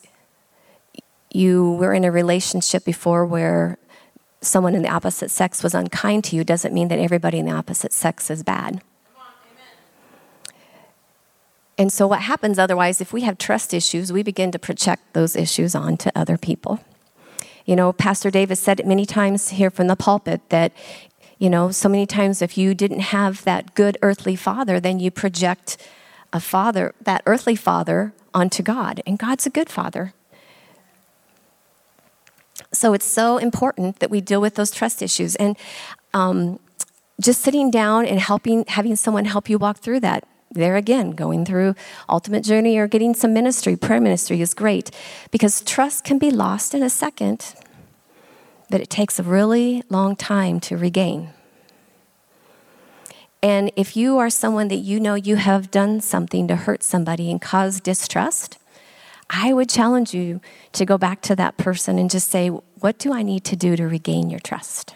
you 1.33 1.73
were 1.73 1.95
in 1.95 2.05
a 2.05 2.13
relationship 2.13 2.85
before 2.85 3.25
where 3.25 3.79
someone 4.43 4.75
in 4.75 4.83
the 4.83 4.91
opposite 4.91 5.31
sex 5.31 5.63
was 5.63 5.75
unkind 5.75 6.25
to 6.25 6.37
you 6.37 6.45
doesn't 6.45 6.75
mean 6.75 6.89
that 6.89 6.99
everybody 6.99 7.39
in 7.39 7.47
the 7.47 7.53
opposite 7.53 7.95
sex 7.95 8.31
is 8.31 8.43
bad. 8.43 8.83
And 11.79 11.91
so, 11.91 12.07
what 12.07 12.21
happens 12.21 12.59
otherwise, 12.59 13.01
if 13.01 13.11
we 13.11 13.23
have 13.23 13.39
trust 13.39 13.73
issues, 13.73 14.13
we 14.13 14.23
begin 14.23 14.53
to 14.53 14.59
project 14.59 15.15
those 15.15 15.35
issues 15.35 15.75
onto 15.75 16.11
other 16.15 16.37
people. 16.37 16.81
You 17.65 17.75
know, 17.75 17.95
Pastor 17.95 18.31
Davis 18.31 18.61
said 18.61 18.81
it 18.81 18.87
many 18.87 19.07
times 19.07 19.49
here 19.49 19.71
from 19.71 19.87
the 19.87 19.97
pulpit 19.97 20.43
that, 20.51 20.73
you 21.39 21.51
know, 21.51 21.71
so 21.71 21.89
many 21.89 22.07
times 22.07 22.41
if 22.43 22.57
you 22.57 22.75
didn't 22.75 23.01
have 23.01 23.45
that 23.45 23.75
good 23.75 23.99
earthly 24.03 24.37
father, 24.37 24.81
then 24.81 25.01
you 25.01 25.11
project 25.11 25.77
a 26.33 26.41
father, 26.41 26.95
that 27.01 27.23
earthly 27.27 27.57
father, 27.57 28.13
onto 28.33 28.63
God. 28.63 29.01
And 29.07 29.19
God's 29.19 29.47
a 29.47 29.51
good 29.51 29.69
father. 29.69 30.13
So 32.73 32.93
it's 32.93 33.05
so 33.05 33.39
important 33.39 34.01
that 34.01 34.11
we 34.11 34.21
deal 34.21 34.41
with 34.41 34.57
those 34.57 34.71
trust 34.71 35.03
issues. 35.03 35.37
And 35.37 35.57
um, 36.13 36.59
just 37.21 37.41
sitting 37.43 37.71
down 37.71 38.07
and 38.07 38.19
helping, 38.19 38.65
having 38.67 38.97
someone 38.97 39.25
help 39.25 39.49
you 39.49 39.59
walk 39.59 39.79
through 39.79 40.01
that. 40.01 40.25
There 40.51 40.77
again, 40.77 41.13
going 41.13 41.45
through 41.45 41.75
ultimate 42.09 42.45
journey 42.45 42.79
or 42.79 42.87
getting 42.87 43.13
some 43.15 43.33
ministry, 43.33 43.75
prayer 43.75 44.01
ministry 44.01 44.41
is 44.41 44.55
great 44.55 44.89
because 45.33 45.63
trust 45.63 46.05
can 46.05 46.17
be 46.17 46.31
lost 46.31 46.75
in 46.75 46.83
a 46.85 46.91
second, 46.91 47.57
but 48.71 48.81
it 48.81 48.91
takes 48.91 49.19
a 49.19 49.23
really 49.23 49.83
long 49.89 50.17
time 50.17 50.61
to 50.61 50.77
regain. 50.77 51.31
And 53.43 53.71
if 53.77 53.95
you 53.95 54.19
are 54.19 54.31
someone 54.31 54.69
that 54.69 54.77
you 54.77 54.99
know 54.99 55.15
you 55.15 55.37
have 55.37 55.71
done 55.71 56.01
something 56.01 56.49
to 56.49 56.57
hurt 56.57 56.83
somebody 56.83 57.31
and 57.31 57.41
cause 57.41 57.79
distrust, 57.79 58.59
I 59.29 59.53
would 59.53 59.69
challenge 59.69 60.15
you 60.15 60.41
to 60.73 60.87
go 60.87 60.97
back 60.97 61.21
to 61.23 61.37
that 61.37 61.57
person 61.57 61.99
and 61.99 62.11
just 62.11 62.31
say, 62.31 62.49
What 62.49 62.99
do 62.99 63.13
I 63.13 63.23
need 63.23 63.45
to 63.45 63.57
do 63.57 63.77
to 63.77 63.87
regain 63.87 64.31
your 64.31 64.41
trust? 64.41 64.95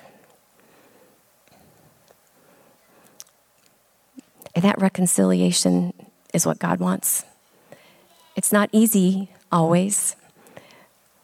And 4.55 4.65
that 4.65 4.81
reconciliation 4.81 5.93
is 6.33 6.47
what 6.47 6.59
God 6.59 6.81
wants. 6.81 7.25
It's 8.35 8.53
not 8.53 8.71
easy 8.73 9.31
always, 9.53 10.17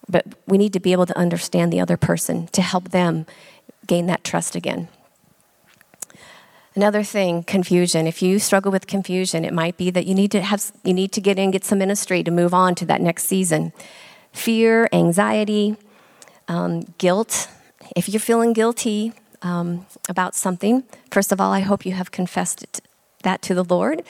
but 0.09 0.25
we 0.47 0.57
need 0.57 0.73
to 0.73 0.79
be 0.79 0.91
able 0.91 1.05
to 1.05 1.17
understand 1.17 1.71
the 1.71 1.79
other 1.79 1.97
person 1.97 2.47
to 2.47 2.61
help 2.61 2.89
them 2.89 3.25
gain 3.87 4.07
that 4.07 4.23
trust 4.23 4.55
again. 4.55 4.87
Another 6.75 7.03
thing, 7.03 7.43
confusion. 7.43 8.05
If 8.05 8.21
you 8.21 8.37
struggle 8.37 8.69
with 8.69 8.85
confusion, 8.85 9.45
it 9.45 9.53
might 9.53 9.77
be 9.77 9.89
that 9.91 10.05
you 10.05 10.13
need 10.13 10.29
to 10.31 10.41
have 10.41 10.71
you 10.83 10.93
need 10.93 11.13
to 11.13 11.21
get 11.21 11.39
in, 11.39 11.51
get 11.51 11.63
some 11.63 11.79
ministry 11.79 12.21
to 12.23 12.31
move 12.31 12.53
on 12.53 12.75
to 12.75 12.85
that 12.85 12.99
next 12.99 13.25
season. 13.25 13.71
Fear, 14.33 14.89
anxiety, 14.91 15.77
um, 16.49 16.81
guilt. 16.97 17.47
If 17.95 18.09
you're 18.09 18.19
feeling 18.19 18.51
guilty 18.51 19.13
um, 19.41 19.85
about 20.09 20.35
something, 20.35 20.83
first 21.11 21.31
of 21.31 21.39
all, 21.39 21.53
I 21.53 21.61
hope 21.61 21.85
you 21.85 21.93
have 21.93 22.11
confessed 22.11 22.61
it, 22.61 22.81
that 23.25 23.41
to 23.43 23.53
the 23.53 23.65
Lord. 23.65 24.01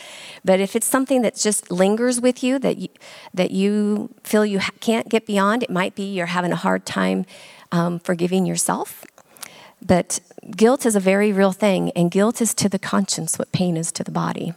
But 0.45 0.60
if 0.60 0.75
it's 0.75 0.86
something 0.86 1.24
that 1.24 1.36
just 1.36 1.72
lingers 1.72 2.22
with 2.22 2.43
you, 2.43 2.60
that 2.60 2.77
you, 2.77 2.89
that 3.34 3.50
you 3.50 4.13
feel 4.24 4.45
you 4.45 4.60
can't 4.79 5.10
get 5.10 5.25
beyond, 5.25 5.63
it 5.63 5.72
might 5.72 5.95
be 5.95 6.03
you're 6.03 6.27
having 6.27 6.51
a 6.51 6.57
hard 6.57 6.86
time 6.86 7.25
um, 7.72 8.00
forgiving 8.00 8.45
yourself. 8.45 9.03
But 9.84 10.19
guilt 10.55 10.86
is 10.86 10.95
a 10.95 11.00
very 11.00 11.31
real 11.31 11.51
thing, 11.51 11.91
and 11.91 12.12
guilt 12.12 12.41
is 12.41 12.53
to 12.55 12.69
the 12.69 12.79
conscience 12.79 13.38
what 13.38 13.51
pain 13.51 13.77
is 13.77 13.91
to 13.93 14.03
the 14.03 14.12
body. 14.12 14.53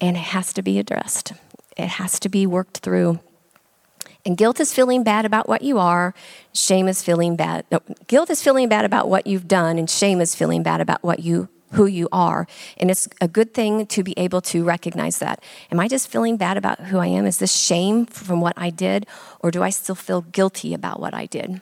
And 0.00 0.16
it 0.16 0.20
has 0.20 0.52
to 0.52 0.62
be 0.62 0.78
addressed, 0.78 1.32
it 1.76 1.88
has 1.88 2.20
to 2.20 2.28
be 2.28 2.46
worked 2.46 2.78
through. 2.78 3.20
And 4.26 4.36
guilt 4.36 4.60
is 4.60 4.74
feeling 4.74 5.04
bad 5.04 5.24
about 5.24 5.48
what 5.48 5.62
you 5.62 5.78
are, 5.78 6.14
shame 6.52 6.86
is 6.88 7.02
feeling 7.02 7.36
bad. 7.36 7.64
No, 7.70 7.80
guilt 8.08 8.30
is 8.30 8.42
feeling 8.42 8.68
bad 8.68 8.84
about 8.84 9.08
what 9.08 9.26
you've 9.26 9.48
done, 9.48 9.78
and 9.78 9.88
shame 9.88 10.20
is 10.20 10.34
feeling 10.34 10.62
bad 10.62 10.80
about 10.80 11.02
what 11.02 11.20
you 11.20 11.48
who 11.72 11.86
you 11.86 12.08
are. 12.12 12.46
And 12.78 12.90
it's 12.90 13.08
a 13.20 13.28
good 13.28 13.54
thing 13.54 13.86
to 13.86 14.02
be 14.02 14.14
able 14.16 14.40
to 14.42 14.64
recognize 14.64 15.18
that. 15.18 15.42
Am 15.70 15.80
I 15.80 15.88
just 15.88 16.08
feeling 16.08 16.36
bad 16.36 16.56
about 16.56 16.80
who 16.80 16.98
I 16.98 17.06
am? 17.06 17.26
Is 17.26 17.38
this 17.38 17.54
shame 17.54 18.06
from 18.06 18.40
what 18.40 18.54
I 18.56 18.70
did, 18.70 19.06
or 19.40 19.50
do 19.50 19.62
I 19.62 19.70
still 19.70 19.94
feel 19.94 20.22
guilty 20.22 20.74
about 20.74 21.00
what 21.00 21.14
I 21.14 21.26
did? 21.26 21.60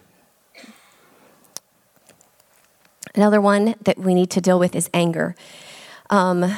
Another 3.15 3.41
one 3.41 3.75
that 3.83 3.99
we 3.99 4.15
need 4.15 4.31
to 4.31 4.41
deal 4.41 4.59
with 4.59 4.77
is 4.77 4.91
anger. 4.93 5.35
Um, 6.11 6.55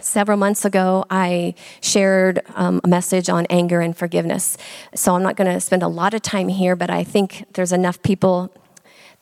several 0.00 0.36
months 0.36 0.64
ago, 0.64 1.04
I 1.10 1.54
shared 1.80 2.42
um, 2.54 2.80
a 2.84 2.88
message 2.88 3.28
on 3.28 3.46
anger 3.48 3.80
and 3.80 3.96
forgiveness. 3.96 4.56
So 4.94 5.14
I'm 5.14 5.22
not 5.22 5.36
going 5.36 5.52
to 5.52 5.60
spend 5.60 5.82
a 5.82 5.88
lot 5.88 6.14
of 6.14 6.22
time 6.22 6.48
here, 6.48 6.76
but 6.76 6.90
I 6.90 7.04
think 7.04 7.44
there's 7.54 7.72
enough 7.72 8.02
people 8.02 8.52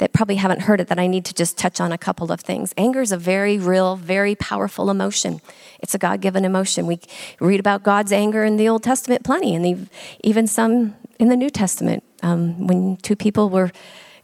that 0.00 0.14
probably 0.14 0.36
haven't 0.36 0.62
heard 0.62 0.80
it 0.80 0.88
that 0.88 0.98
I 0.98 1.06
need 1.06 1.26
to 1.26 1.34
just 1.34 1.58
touch 1.58 1.78
on 1.78 1.92
a 1.92 1.98
couple 1.98 2.32
of 2.32 2.40
things. 2.40 2.72
Anger 2.78 3.02
is 3.02 3.12
a 3.12 3.18
very 3.18 3.58
real, 3.58 3.96
very 3.96 4.34
powerful 4.34 4.88
emotion. 4.88 5.42
It's 5.80 5.94
a 5.94 5.98
God 5.98 6.22
given 6.22 6.46
emotion. 6.46 6.86
We 6.86 7.00
read 7.38 7.60
about 7.60 7.82
God's 7.82 8.10
anger 8.10 8.42
in 8.42 8.56
the 8.56 8.66
Old 8.66 8.82
Testament 8.82 9.24
plenty, 9.24 9.54
and 9.54 9.90
even 10.24 10.46
some 10.46 10.96
in 11.18 11.28
the 11.28 11.36
New 11.36 11.50
Testament. 11.50 12.02
Um, 12.22 12.66
when 12.66 12.96
two 12.96 13.14
people 13.14 13.50
were 13.50 13.72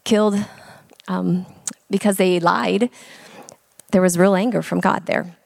killed 0.04 0.42
um, 1.08 1.44
because 1.90 2.16
they 2.16 2.40
lied, 2.40 2.88
there 3.92 4.00
was 4.00 4.18
real 4.18 4.34
anger 4.34 4.62
from 4.62 4.80
God 4.80 5.04
there. 5.04 5.36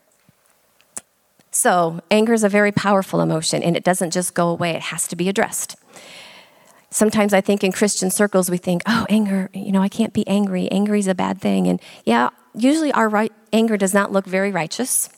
So, 1.50 2.00
anger 2.08 2.32
is 2.32 2.44
a 2.44 2.48
very 2.48 2.70
powerful 2.70 3.20
emotion 3.20 3.64
and 3.64 3.76
it 3.76 3.82
doesn't 3.82 4.12
just 4.12 4.34
go 4.34 4.48
away, 4.48 4.70
it 4.70 4.82
has 4.82 5.08
to 5.08 5.16
be 5.16 5.28
addressed. 5.28 5.76
Sometimes 6.90 7.32
I 7.32 7.40
think 7.40 7.62
in 7.62 7.70
Christian 7.70 8.10
circles 8.10 8.50
we 8.50 8.56
think, 8.56 8.82
oh, 8.86 9.06
anger, 9.08 9.48
you 9.54 9.70
know, 9.70 9.80
I 9.80 9.88
can't 9.88 10.12
be 10.12 10.26
angry. 10.26 10.68
Angry 10.70 10.98
is 10.98 11.06
a 11.06 11.14
bad 11.14 11.40
thing. 11.40 11.68
And 11.68 11.80
yeah, 12.04 12.30
usually 12.54 12.90
our 12.92 13.08
right, 13.08 13.32
anger 13.52 13.76
does 13.76 13.94
not 13.94 14.10
look 14.10 14.26
very 14.26 14.50
righteous. 14.50 15.08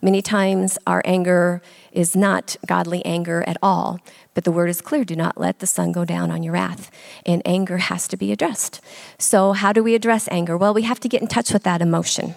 Many 0.00 0.22
times 0.22 0.78
our 0.86 1.02
anger 1.04 1.60
is 1.92 2.16
not 2.16 2.56
godly 2.66 3.04
anger 3.04 3.44
at 3.46 3.56
all, 3.62 3.98
but 4.32 4.44
the 4.44 4.52
word 4.52 4.70
is 4.70 4.80
clear 4.80 5.04
do 5.04 5.16
not 5.16 5.38
let 5.38 5.58
the 5.58 5.66
sun 5.66 5.92
go 5.92 6.04
down 6.04 6.30
on 6.30 6.42
your 6.42 6.54
wrath. 6.54 6.90
And 7.26 7.42
anger 7.44 7.78
has 7.78 8.08
to 8.08 8.16
be 8.16 8.32
addressed. 8.32 8.80
So, 9.18 9.52
how 9.52 9.72
do 9.72 9.82
we 9.82 9.94
address 9.94 10.28
anger? 10.30 10.56
Well, 10.56 10.72
we 10.72 10.82
have 10.82 11.00
to 11.00 11.08
get 11.08 11.20
in 11.20 11.28
touch 11.28 11.52
with 11.52 11.64
that 11.64 11.82
emotion. 11.82 12.36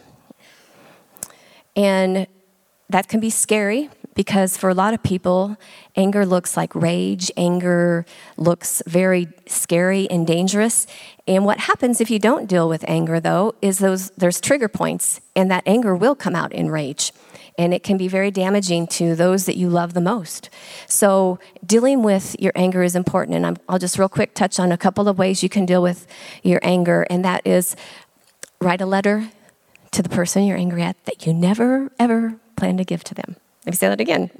And 1.75 2.27
that 2.89 3.07
can 3.07 3.19
be 3.19 3.29
scary 3.29 3.89
because 4.13 4.58
for 4.58 4.70
a 4.70 4.74
lot 4.74 4.94
of 4.94 5.01
people, 5.03 5.58
anger 5.96 6.25
looks 6.25 6.58
like 6.58 6.75
rage. 6.75 7.32
Anger 7.38 8.06
looks 8.38 8.82
very 8.86 9.27
scary 9.48 10.10
and 10.10 10.27
dangerous. 10.27 10.88
And 11.27 11.46
what 11.46 11.60
happens 11.60 12.01
if 12.01 12.12
you 12.12 12.20
don't 12.20 12.48
deal 12.48 12.68
with 12.68 12.84
anger, 12.88 13.20
though, 13.20 13.56
is 13.62 13.80
those, 13.80 14.12
there's 14.12 14.41
trigger 14.41 14.68
points, 14.68 15.22
and 15.36 15.50
that 15.51 15.63
anger 15.65 15.96
will 15.96 16.15
come 16.15 16.36
out 16.36 16.51
in 16.51 16.70
rage 16.70 17.12
and 17.58 17.74
it 17.74 17.84
can 17.84 17.98
be 17.98 18.08
very 18.08 18.32
damaging 18.32 18.88
to 18.88 19.15
those 19.15 19.46
that 19.46 19.58
you 19.58 19.70
love 19.70 19.94
the 19.94 20.01
most. 20.01 20.50
So, 20.88 21.39
dealing 21.65 22.01
with 22.01 22.36
your 22.39 22.53
anger 22.56 22.82
is 22.82 22.96
important, 22.96 23.36
and 23.36 23.46
i 23.46 23.72
will 23.72 23.80
just 23.80 24.00
real 24.00 24.10
quick 24.10 24.34
touch 24.34 24.60
on 24.60 24.72
a 24.72 24.77
couple 24.77 25.08
of 25.08 25.18
ways 25.18 25.44
you 25.44 25.50
can 25.50 25.65
deal 25.65 25.82
with 25.82 26.08
your 26.44 26.60
anger, 26.63 27.06
and 27.10 27.24
that 27.25 27.46
is 27.46 27.75
write 28.60 28.82
a 28.82 28.86
letter 28.86 29.30
to 29.91 30.01
the 30.01 30.10
person 30.10 30.44
you're 30.44 30.58
angry 30.58 30.82
at 30.82 31.03
that 31.06 31.25
you 31.25 31.34
never 31.34 31.91
ever 32.00 32.36
plan 32.56 32.77
to 32.77 32.86
give 32.86 33.03
to 33.03 33.13
them. 33.13 33.36
Let 33.65 33.74
me 33.74 33.75
say 33.75 33.88
that 33.89 34.01
again. 34.01 34.32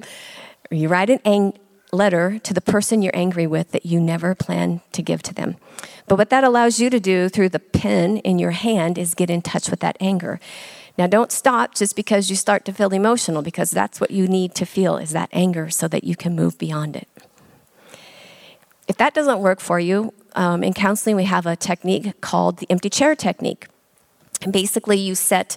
You 0.70 0.88
write 0.88 1.10
an 1.10 1.20
ang- 1.24 1.58
letter 1.92 2.38
to 2.38 2.54
the 2.54 2.60
person 2.60 3.02
you're 3.02 3.14
angry 3.14 3.46
with 3.46 3.70
that 3.72 3.84
you 3.84 4.00
never 4.00 4.34
plan 4.34 4.80
to 4.92 5.02
give 5.02 5.22
to 5.22 5.34
them. 5.34 5.56
But 6.08 6.16
what 6.16 6.30
that 6.30 6.42
allows 6.42 6.80
you 6.80 6.88
to 6.90 6.98
do 6.98 7.28
through 7.28 7.50
the 7.50 7.58
pen 7.58 8.16
in 8.18 8.38
your 8.38 8.52
hand 8.52 8.96
is 8.96 9.14
get 9.14 9.28
in 9.28 9.42
touch 9.42 9.68
with 9.68 9.80
that 9.80 9.98
anger. 10.00 10.40
Now, 10.96 11.06
don't 11.06 11.30
stop 11.30 11.74
just 11.74 11.94
because 11.94 12.30
you 12.30 12.36
start 12.36 12.64
to 12.64 12.72
feel 12.72 12.92
emotional, 12.92 13.42
because 13.42 13.70
that's 13.70 14.00
what 14.00 14.10
you 14.10 14.26
need 14.26 14.54
to 14.56 14.66
feel 14.66 14.96
is 14.96 15.10
that 15.12 15.28
anger 15.32 15.70
so 15.70 15.88
that 15.88 16.04
you 16.04 16.16
can 16.16 16.34
move 16.34 16.58
beyond 16.58 16.96
it. 16.96 17.08
If 18.88 18.96
that 18.96 19.14
doesn't 19.14 19.38
work 19.38 19.60
for 19.60 19.78
you, 19.78 20.12
um, 20.34 20.62
in 20.64 20.74
counseling, 20.74 21.16
we 21.16 21.24
have 21.24 21.46
a 21.46 21.56
technique 21.56 22.20
called 22.20 22.58
the 22.58 22.66
empty 22.70 22.90
chair 22.90 23.14
technique. 23.14 23.68
And 24.42 24.52
basically, 24.52 24.98
you 24.98 25.14
sit 25.14 25.56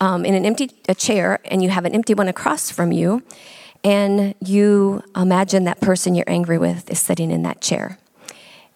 um, 0.00 0.24
in 0.24 0.34
an 0.34 0.44
empty 0.44 0.70
a 0.88 0.94
chair 0.94 1.38
and 1.44 1.62
you 1.62 1.70
have 1.70 1.84
an 1.84 1.94
empty 1.94 2.14
one 2.14 2.28
across 2.28 2.70
from 2.70 2.92
you, 2.92 3.22
and 3.84 4.34
you 4.40 5.02
imagine 5.14 5.64
that 5.64 5.80
person 5.80 6.14
you're 6.14 6.28
angry 6.28 6.58
with 6.58 6.90
is 6.90 6.98
sitting 7.00 7.30
in 7.30 7.42
that 7.42 7.60
chair. 7.60 7.98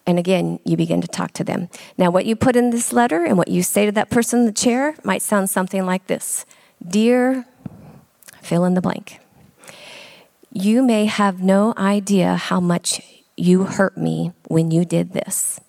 And 0.05 0.17
again, 0.17 0.59
you 0.63 0.77
begin 0.77 1.01
to 1.01 1.07
talk 1.07 1.33
to 1.33 1.43
them. 1.43 1.67
Now, 1.97 2.09
what 2.09 2.25
you 2.25 2.37
put 2.37 2.55
in 2.55 2.69
this 2.69 2.93
letter 2.93 3.25
and 3.25 3.37
what 3.37 3.49
you 3.49 3.61
say 3.61 3.85
to 3.85 3.91
that 3.91 4.09
person 4.09 4.39
in 4.39 4.45
the 4.45 4.53
chair 4.53 4.95
might 5.03 5.21
sound 5.21 5.49
something 5.49 5.85
like 5.85 6.07
this 6.07 6.45
Dear, 6.85 7.45
fill 8.41 8.63
in 8.63 8.73
the 8.73 8.81
blank. 8.81 9.19
You 10.53 10.81
may 10.81 11.05
have 11.05 11.41
no 11.41 11.73
idea 11.77 12.35
how 12.35 12.61
much 12.61 13.01
you 13.35 13.65
hurt 13.65 13.97
me 13.97 14.31
when 14.47 14.71
you 14.71 14.85
did 14.85 15.11
this, 15.11 15.59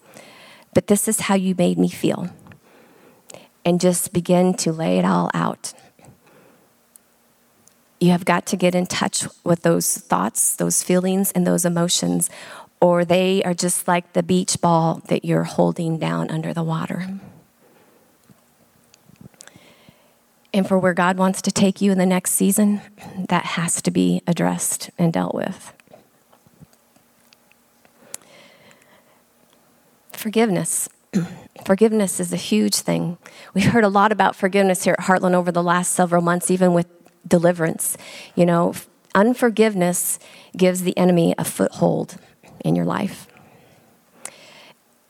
but 0.72 0.86
this 0.86 1.08
is 1.08 1.20
how 1.20 1.34
you 1.34 1.54
made 1.56 1.78
me 1.78 1.88
feel. 1.88 2.30
And 3.68 3.78
just 3.78 4.14
begin 4.14 4.54
to 4.54 4.72
lay 4.72 4.98
it 4.98 5.04
all 5.04 5.30
out. 5.34 5.74
You 8.00 8.12
have 8.12 8.24
got 8.24 8.46
to 8.46 8.56
get 8.56 8.74
in 8.74 8.86
touch 8.86 9.26
with 9.44 9.60
those 9.60 9.98
thoughts, 9.98 10.56
those 10.56 10.82
feelings, 10.82 11.32
and 11.32 11.46
those 11.46 11.66
emotions, 11.66 12.30
or 12.80 13.04
they 13.04 13.42
are 13.44 13.52
just 13.52 13.86
like 13.86 14.14
the 14.14 14.22
beach 14.22 14.62
ball 14.62 15.02
that 15.08 15.22
you're 15.22 15.44
holding 15.44 15.98
down 15.98 16.30
under 16.30 16.54
the 16.54 16.62
water. 16.62 17.08
And 20.54 20.66
for 20.66 20.78
where 20.78 20.94
God 20.94 21.18
wants 21.18 21.42
to 21.42 21.52
take 21.52 21.82
you 21.82 21.92
in 21.92 21.98
the 21.98 22.06
next 22.06 22.30
season, 22.30 22.80
that 23.28 23.44
has 23.44 23.82
to 23.82 23.90
be 23.90 24.22
addressed 24.26 24.88
and 24.96 25.12
dealt 25.12 25.34
with. 25.34 25.74
Forgiveness. 30.14 30.88
Forgiveness 31.64 32.20
is 32.20 32.32
a 32.32 32.36
huge 32.36 32.76
thing. 32.76 33.18
We've 33.54 33.66
heard 33.66 33.84
a 33.84 33.88
lot 33.88 34.12
about 34.12 34.36
forgiveness 34.36 34.84
here 34.84 34.96
at 34.98 35.04
Heartland 35.06 35.34
over 35.34 35.52
the 35.52 35.62
last 35.62 35.92
several 35.92 36.22
months, 36.22 36.50
even 36.50 36.72
with 36.72 36.86
deliverance. 37.26 37.96
You 38.34 38.46
know, 38.46 38.74
unforgiveness 39.14 40.18
gives 40.56 40.82
the 40.82 40.96
enemy 40.96 41.34
a 41.38 41.44
foothold 41.44 42.16
in 42.64 42.74
your 42.74 42.84
life. 42.84 43.26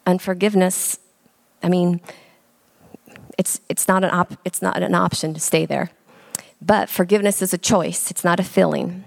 Unforgiveness, 0.07 0.99
I 1.63 1.69
mean, 1.69 2.01
it's, 3.37 3.61
it's, 3.69 3.87
not 3.87 4.05
an 4.05 4.11
op- 4.11 4.39
it's 4.45 4.63
not 4.63 4.83
an 4.83 4.95
option 4.95 5.35
to 5.35 5.41
stay 5.41 5.67
there. 5.67 5.91
But 6.61 6.89
forgiveness 6.89 7.41
is 7.41 7.53
a 7.53 7.59
choice, 7.59 8.11
it's 8.11 8.25
not 8.25 8.41
a 8.41 8.45
feeling. 8.45 9.05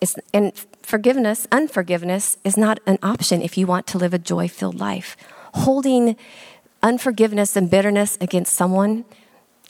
It's, 0.00 0.16
and 0.34 0.52
forgiveness, 0.82 1.46
unforgiveness, 1.50 2.36
is 2.44 2.58
not 2.58 2.80
an 2.86 2.98
option 3.02 3.40
if 3.40 3.56
you 3.56 3.66
want 3.66 3.86
to 3.88 3.98
live 3.98 4.12
a 4.12 4.18
joy 4.18 4.48
filled 4.48 4.78
life. 4.78 5.16
Holding 5.54 6.16
unforgiveness 6.82 7.56
and 7.56 7.70
bitterness 7.70 8.18
against 8.20 8.54
someone 8.54 9.04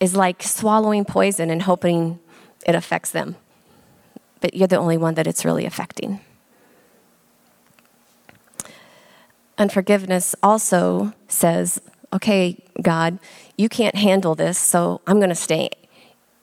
is 0.00 0.17
like 0.17 0.43
swallowing 0.43 1.05
poison 1.05 1.50
and 1.50 1.62
hoping 1.62 2.19
it 2.67 2.75
affects 2.75 3.11
them. 3.11 3.37
But 4.41 4.55
you're 4.55 4.69
the 4.69 4.76
only 4.76 4.97
one 4.97 5.14
that 5.14 5.26
it's 5.26 5.45
really 5.45 5.64
affecting. 5.64 6.21
Unforgiveness 9.57 10.35
also 10.43 11.12
says, 11.29 11.81
okay, 12.12 12.62
God, 12.83 13.19
you 13.57 13.69
can't 13.69 13.95
handle 13.95 14.35
this, 14.35 14.59
so 14.59 15.00
I'm 15.07 15.19
going 15.19 15.29
to 15.29 15.35
stay. 15.35 15.71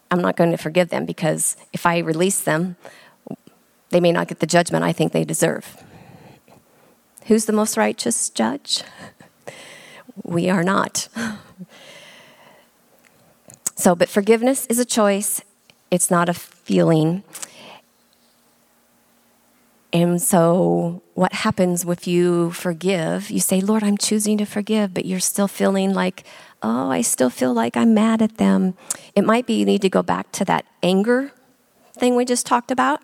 I'm 0.10 0.22
not 0.22 0.38
going 0.38 0.52
to 0.52 0.58
forgive 0.58 0.90
them 0.90 1.06
because 1.06 1.58
if 1.74 1.86
I 1.86 1.98
release 2.00 2.40
them, 2.40 2.78
they 3.90 4.00
may 4.00 4.12
not 4.12 4.28
get 4.28 4.40
the 4.40 4.48
judgment 4.48 4.84
I 4.84 4.94
think 4.94 5.12
they 5.12 5.26
deserve. 5.26 5.78
Who's 7.26 7.46
the 7.46 7.54
most 7.54 7.78
righteous 7.78 8.30
judge? 8.30 8.84
We 10.24 10.50
are 10.50 10.64
not. 10.64 11.08
So, 13.82 13.96
but 13.96 14.10
forgiveness 14.10 14.68
is 14.68 14.78
a 14.78 14.86
choice, 14.86 15.42
it's 15.90 16.12
not 16.12 16.30
a 16.30 16.36
feeling. 16.36 17.24
And 19.92 20.22
so, 20.22 21.02
what 21.16 21.34
happens 21.34 21.84
if 21.84 22.08
you 22.08 22.52
forgive? 22.52 23.32
You 23.32 23.40
say, 23.40 23.60
Lord, 23.60 23.84
I'm 23.84 23.98
choosing 23.98 24.38
to 24.38 24.46
forgive, 24.46 24.94
but 24.94 25.06
you're 25.06 25.20
still 25.20 25.48
feeling 25.48 25.96
like, 25.96 26.24
oh, 26.62 26.92
I 26.92 27.02
still 27.02 27.32
feel 27.32 27.56
like 27.56 27.76
I'm 27.76 27.96
mad 27.96 28.22
at 28.22 28.38
them. 28.38 28.76
It 29.16 29.24
might 29.24 29.48
be 29.48 29.56
you 29.56 29.66
need 29.66 29.82
to 29.82 29.90
go 29.90 30.04
back 30.04 30.32
to 30.34 30.46
that 30.46 30.66
anger 30.84 31.32
thing 31.94 32.16
we 32.16 32.24
just 32.24 32.46
talked 32.46 32.70
about 32.70 33.02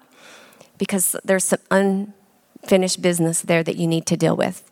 because 0.78 1.16
there's 1.24 1.44
some 1.44 1.60
unfinished 1.72 3.02
business 3.02 3.42
there 3.42 3.64
that 3.64 3.78
you 3.78 3.88
need 3.88 4.06
to 4.06 4.16
deal 4.16 4.38
with, 4.38 4.70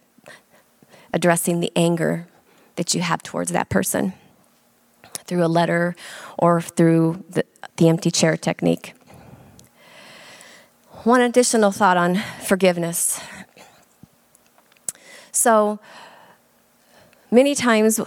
addressing 1.16 1.62
the 1.62 1.72
anger 1.76 2.28
that 2.76 2.94
you 2.94 3.02
have 3.02 3.24
towards 3.24 3.52
that 3.54 3.70
person 3.70 4.14
through 5.26 5.44
a 5.44 5.48
letter 5.48 5.96
or 6.38 6.62
through 6.62 7.24
the, 7.30 7.44
the 7.78 7.90
empty 7.90 8.12
chair 8.12 8.38
technique. 8.38 8.94
One 11.04 11.22
additional 11.22 11.72
thought 11.72 11.98
on 11.98 12.22
forgiveness. 12.44 13.22
So, 15.32 15.80
many 17.32 17.56
times, 17.56 18.00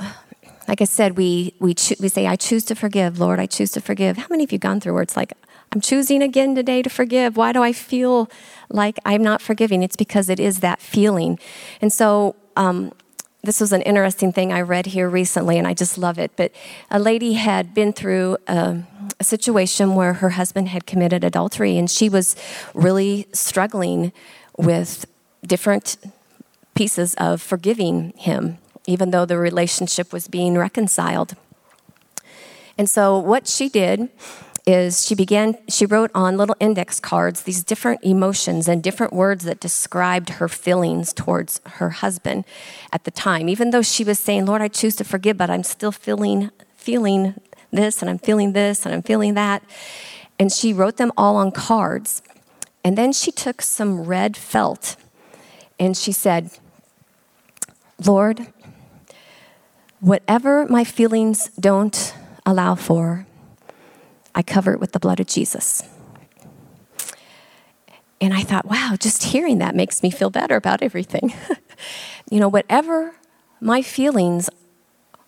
like 0.67 0.81
I 0.81 0.85
said, 0.85 1.17
we, 1.17 1.55
we, 1.61 1.75
cho- 1.75 1.95
we 2.00 2.09
say, 2.09 2.27
I 2.27 2.37
choose 2.37 2.65
to 2.67 2.75
forgive, 2.75 3.19
Lord, 3.19 3.41
I 3.41 3.47
choose 3.47 3.71
to 3.73 3.81
forgive. 3.81 4.17
How 4.17 4.27
many 4.29 4.45
of 4.45 4.53
you 4.53 4.59
gone 4.59 4.81
through 4.81 4.95
where 4.95 5.03
it's 5.03 5.17
like, 5.17 5.33
I'm 5.73 5.81
choosing 5.81 6.23
again 6.23 6.55
today 6.55 6.83
to 6.83 6.90
forgive? 6.90 7.37
Why 7.37 7.53
do 7.53 7.62
I 7.62 7.73
feel 7.73 8.31
like 8.71 8.99
I'm 9.05 9.23
not 9.23 9.42
forgiving? 9.42 9.83
It's 9.83 9.97
because 9.97 10.29
it 10.29 10.40
is 10.40 10.61
that 10.61 10.81
feeling. 10.81 11.38
And 11.81 11.92
so, 11.92 12.35
um, 12.59 12.92
this 13.42 13.61
was 13.61 13.73
an 13.73 13.83
interesting 13.83 14.33
thing 14.33 14.53
I 14.53 14.61
read 14.62 14.87
here 14.87 15.09
recently, 15.09 15.59
and 15.59 15.66
I 15.66 15.73
just 15.73 15.97
love 15.97 16.18
it. 16.18 16.33
But 16.37 16.53
a 16.90 16.99
lady 16.99 17.35
had 17.35 17.73
been 17.73 17.92
through 17.92 18.37
a, 18.49 18.83
a, 19.21 19.25
situation 19.25 19.94
where 19.94 20.14
her 20.14 20.31
husband 20.31 20.68
had 20.68 20.85
committed 20.85 21.23
adultery, 21.23 21.79
and 21.79 21.88
she 21.88 22.09
was 22.09 22.35
really 22.75 23.27
struggling 23.33 24.12
with 24.57 25.07
different 25.47 25.97
pieces 26.75 27.14
of 27.14 27.40
forgiving 27.40 28.12
him, 28.16 28.59
even 28.87 29.12
though 29.12 29.25
the 29.25 29.38
relationship 29.38 30.12
was 30.12 30.27
being 30.27 30.59
reconciled. 30.59 31.35
And 32.77 32.90
so, 32.90 33.18
what 33.18 33.47
she 33.47 33.68
did 33.68 34.09
is 34.68 35.07
she 35.07 35.14
began 35.14 35.57
she 35.66 35.87
wrote 35.87 36.11
on 36.14 36.37
little 36.37 36.54
index 36.61 37.00
cards 37.00 37.44
these 37.44 37.64
different 37.64 37.98
emotions 38.04 38.68
and 38.68 38.83
different 38.83 39.14
words 39.14 39.44
that 39.44 39.59
described 39.61 40.28
her 40.28 40.46
feelings 40.46 41.14
towards 41.14 41.59
her 41.64 41.88
husband 41.88 42.44
at 42.92 43.04
the 43.04 43.11
time. 43.11 43.48
Even 43.48 43.70
though 43.70 43.81
she 43.81 44.04
was 44.04 44.18
saying 44.18 44.44
lord 44.44 44.61
i 44.61 44.68
choose 44.68 44.94
to 44.94 45.04
forgive 45.04 45.38
but 45.38 45.48
i'm 45.48 45.62
still 45.62 45.90
feeling 45.90 46.50
feeling 46.76 47.35
this 47.70 48.02
and 48.02 48.11
i'm 48.11 48.18
feeling 48.18 48.52
this 48.52 48.85
and 48.85 48.94
i'm 48.94 49.00
feeling 49.00 49.33
that 49.33 49.62
and 50.38 50.52
she 50.52 50.74
wrote 50.74 50.98
them 50.98 51.11
all 51.16 51.37
on 51.37 51.50
cards. 51.50 52.22
And 52.85 52.96
then 52.96 53.12
she 53.12 53.33
took 53.33 53.61
some 53.62 54.04
red 54.04 54.37
felt 54.37 54.96
and 55.81 55.96
she 55.96 56.12
said 56.12 56.50
lord 58.04 58.52
whatever 60.00 60.66
my 60.68 60.85
feelings 60.85 61.48
don't 61.59 62.14
allow 62.44 62.74
for 62.74 63.26
I 64.35 64.43
cover 64.43 64.73
it 64.73 64.81
with 64.81 64.93
the 64.93 65.01
blood 65.01 65.21
of 65.21 65.27
Jesus. 65.27 65.83
And 68.21 68.35
I 68.35 68.43
thought, 68.43 68.64
wow, 68.64 68.97
just 68.99 69.25
hearing 69.25 69.59
that 69.59 69.75
makes 69.75 70.03
me 70.03 70.11
feel 70.11 70.31
better 70.31 70.57
about 70.57 70.83
everything. 70.83 71.33
you 72.31 72.41
know, 72.41 72.49
whatever 72.49 73.14
my 73.61 73.83
feelings 73.83 74.51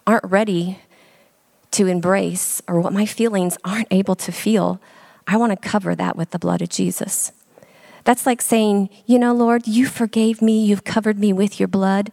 aren't 0.06 0.24
ready 0.24 0.80
to 1.72 1.86
embrace 1.86 2.60
or 2.66 2.80
what 2.80 2.92
my 2.92 3.06
feelings 3.06 3.56
aren't 3.64 3.88
able 3.90 4.16
to 4.16 4.32
feel, 4.32 4.80
I 5.26 5.36
want 5.36 5.52
to 5.52 5.68
cover 5.68 5.94
that 5.94 6.16
with 6.16 6.30
the 6.30 6.38
blood 6.38 6.62
of 6.62 6.68
Jesus. 6.68 7.32
That's 8.04 8.26
like 8.26 8.42
saying, 8.42 8.90
you 9.06 9.18
know, 9.18 9.32
Lord, 9.34 9.68
you 9.68 9.86
forgave 9.86 10.42
me, 10.42 10.64
you've 10.64 10.84
covered 10.84 11.18
me 11.18 11.32
with 11.32 11.60
your 11.60 11.68
blood. 11.68 12.10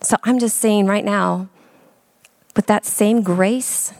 So 0.00 0.16
I'm 0.24 0.38
just 0.38 0.58
saying 0.58 0.86
right 0.86 1.04
now, 1.04 1.48
with 2.56 2.66
that 2.66 2.84
same 2.86 3.22
grace, 3.22 3.92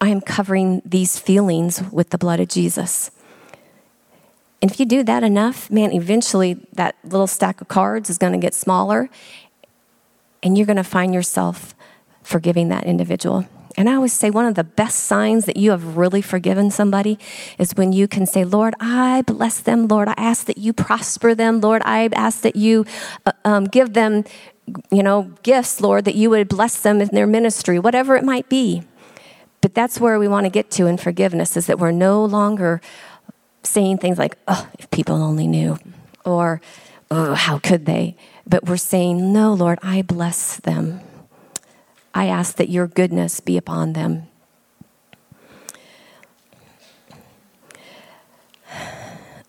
I 0.00 0.08
am 0.08 0.20
covering 0.20 0.80
these 0.84 1.18
feelings 1.18 1.82
with 1.92 2.10
the 2.10 2.18
blood 2.18 2.40
of 2.40 2.48
Jesus. 2.48 3.10
And 4.62 4.70
if 4.70 4.80
you 4.80 4.86
do 4.86 5.02
that 5.04 5.22
enough, 5.22 5.70
man, 5.70 5.92
eventually 5.92 6.66
that 6.72 6.96
little 7.04 7.26
stack 7.26 7.60
of 7.60 7.68
cards 7.68 8.10
is 8.10 8.18
going 8.18 8.32
to 8.32 8.38
get 8.38 8.54
smaller 8.54 9.08
and 10.42 10.56
you're 10.56 10.66
going 10.66 10.76
to 10.76 10.84
find 10.84 11.12
yourself 11.14 11.74
forgiving 12.22 12.68
that 12.68 12.84
individual. 12.84 13.46
And 13.76 13.88
I 13.88 13.94
always 13.94 14.12
say 14.12 14.30
one 14.30 14.46
of 14.46 14.56
the 14.56 14.64
best 14.64 15.04
signs 15.04 15.46
that 15.46 15.56
you 15.56 15.70
have 15.70 15.96
really 15.96 16.22
forgiven 16.22 16.70
somebody 16.70 17.18
is 17.58 17.74
when 17.76 17.92
you 17.92 18.08
can 18.08 18.26
say, 18.26 18.44
Lord, 18.44 18.74
I 18.80 19.22
bless 19.22 19.60
them. 19.60 19.86
Lord, 19.86 20.08
I 20.08 20.14
ask 20.16 20.46
that 20.46 20.58
you 20.58 20.72
prosper 20.72 21.34
them. 21.34 21.60
Lord, 21.60 21.82
I 21.84 22.08
ask 22.12 22.40
that 22.42 22.56
you 22.56 22.84
uh, 23.26 23.32
um, 23.44 23.64
give 23.64 23.92
them, 23.94 24.24
you 24.90 25.02
know, 25.02 25.32
gifts, 25.42 25.80
Lord, 25.80 26.04
that 26.04 26.14
you 26.14 26.30
would 26.30 26.48
bless 26.48 26.80
them 26.80 27.00
in 27.00 27.08
their 27.08 27.26
ministry, 27.26 27.78
whatever 27.78 28.16
it 28.16 28.24
might 28.24 28.48
be. 28.48 28.82
But 29.60 29.74
that's 29.74 30.00
where 30.00 30.18
we 30.18 30.28
want 30.28 30.46
to 30.46 30.50
get 30.50 30.70
to 30.72 30.86
in 30.86 30.96
forgiveness 30.96 31.56
is 31.56 31.66
that 31.66 31.78
we're 31.78 31.90
no 31.92 32.24
longer 32.24 32.80
saying 33.62 33.98
things 33.98 34.18
like, 34.18 34.38
oh, 34.48 34.68
if 34.78 34.90
people 34.90 35.16
only 35.16 35.46
knew, 35.46 35.78
or 36.24 36.60
oh, 37.10 37.34
how 37.34 37.58
could 37.58 37.86
they? 37.86 38.16
But 38.46 38.64
we're 38.66 38.76
saying, 38.78 39.32
no, 39.32 39.52
Lord, 39.52 39.78
I 39.82 40.02
bless 40.02 40.56
them. 40.56 41.00
I 42.14 42.26
ask 42.26 42.56
that 42.56 42.68
your 42.68 42.86
goodness 42.86 43.40
be 43.40 43.56
upon 43.56 43.92
them. 43.92 44.28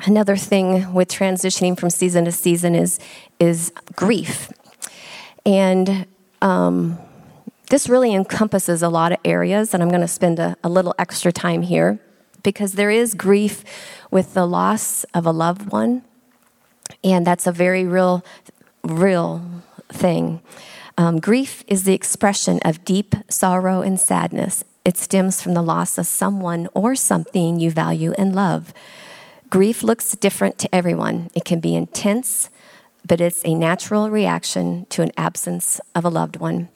Another 0.06 0.36
thing 0.36 0.94
with 0.94 1.10
transitioning 1.10 1.80
from 1.80 1.90
season 1.92 2.26
to 2.26 2.32
season 2.32 2.76
is, 2.76 3.00
is 3.40 3.72
grief. 3.96 4.52
And 5.46 6.08
um, 6.42 6.98
this 7.72 7.88
really 7.88 8.14
encompasses 8.14 8.84
a 8.84 8.90
lot 8.90 9.14
of 9.14 9.18
areas, 9.24 9.74
and 9.74 9.82
I'm 9.82 9.88
going 9.88 10.02
to 10.02 10.08
spend 10.08 10.40
a, 10.40 10.58
a 10.62 10.68
little 10.68 10.94
extra 11.00 11.32
time 11.32 11.62
here 11.62 12.02
because 12.44 12.74
there 12.74 12.92
is 12.92 13.14
grief 13.14 13.64
with 14.12 14.34
the 14.34 14.46
loss 14.46 15.06
of 15.14 15.26
a 15.26 15.32
loved 15.32 15.72
one, 15.72 16.02
and 17.02 17.26
that's 17.26 17.48
a 17.48 17.52
very 17.54 17.86
real, 17.86 18.26
real 18.84 19.42
thing. 19.88 20.42
Um, 20.98 21.22
grief 21.22 21.64
is 21.66 21.86
the 21.86 21.94
expression 21.94 22.60
of 22.66 22.84
deep 22.84 23.16
sorrow 23.30 23.82
and 23.82 23.98
sadness. 23.98 24.66
It 24.84 24.98
stems 24.98 25.42
from 25.42 25.54
the 25.54 25.62
loss 25.62 25.98
of 25.98 26.08
someone 26.08 26.68
or 26.74 26.94
something 26.94 27.58
you 27.58 27.72
value 27.72 28.12
and 28.18 28.36
love. 28.36 28.74
Grief 29.50 29.82
looks 29.82 30.12
different 30.18 30.58
to 30.58 30.76
everyone. 30.76 31.30
It 31.34 31.46
can 31.46 31.62
be 31.62 31.76
intense, 31.76 32.50
but 33.08 33.22
it's 33.22 33.42
a 33.46 33.56
natural 33.56 34.10
reaction 34.10 34.88
to 34.90 35.04
an 35.04 35.14
absence 35.16 35.80
of 35.96 36.04
a 36.04 36.10
loved 36.10 36.36
one. 36.36 36.68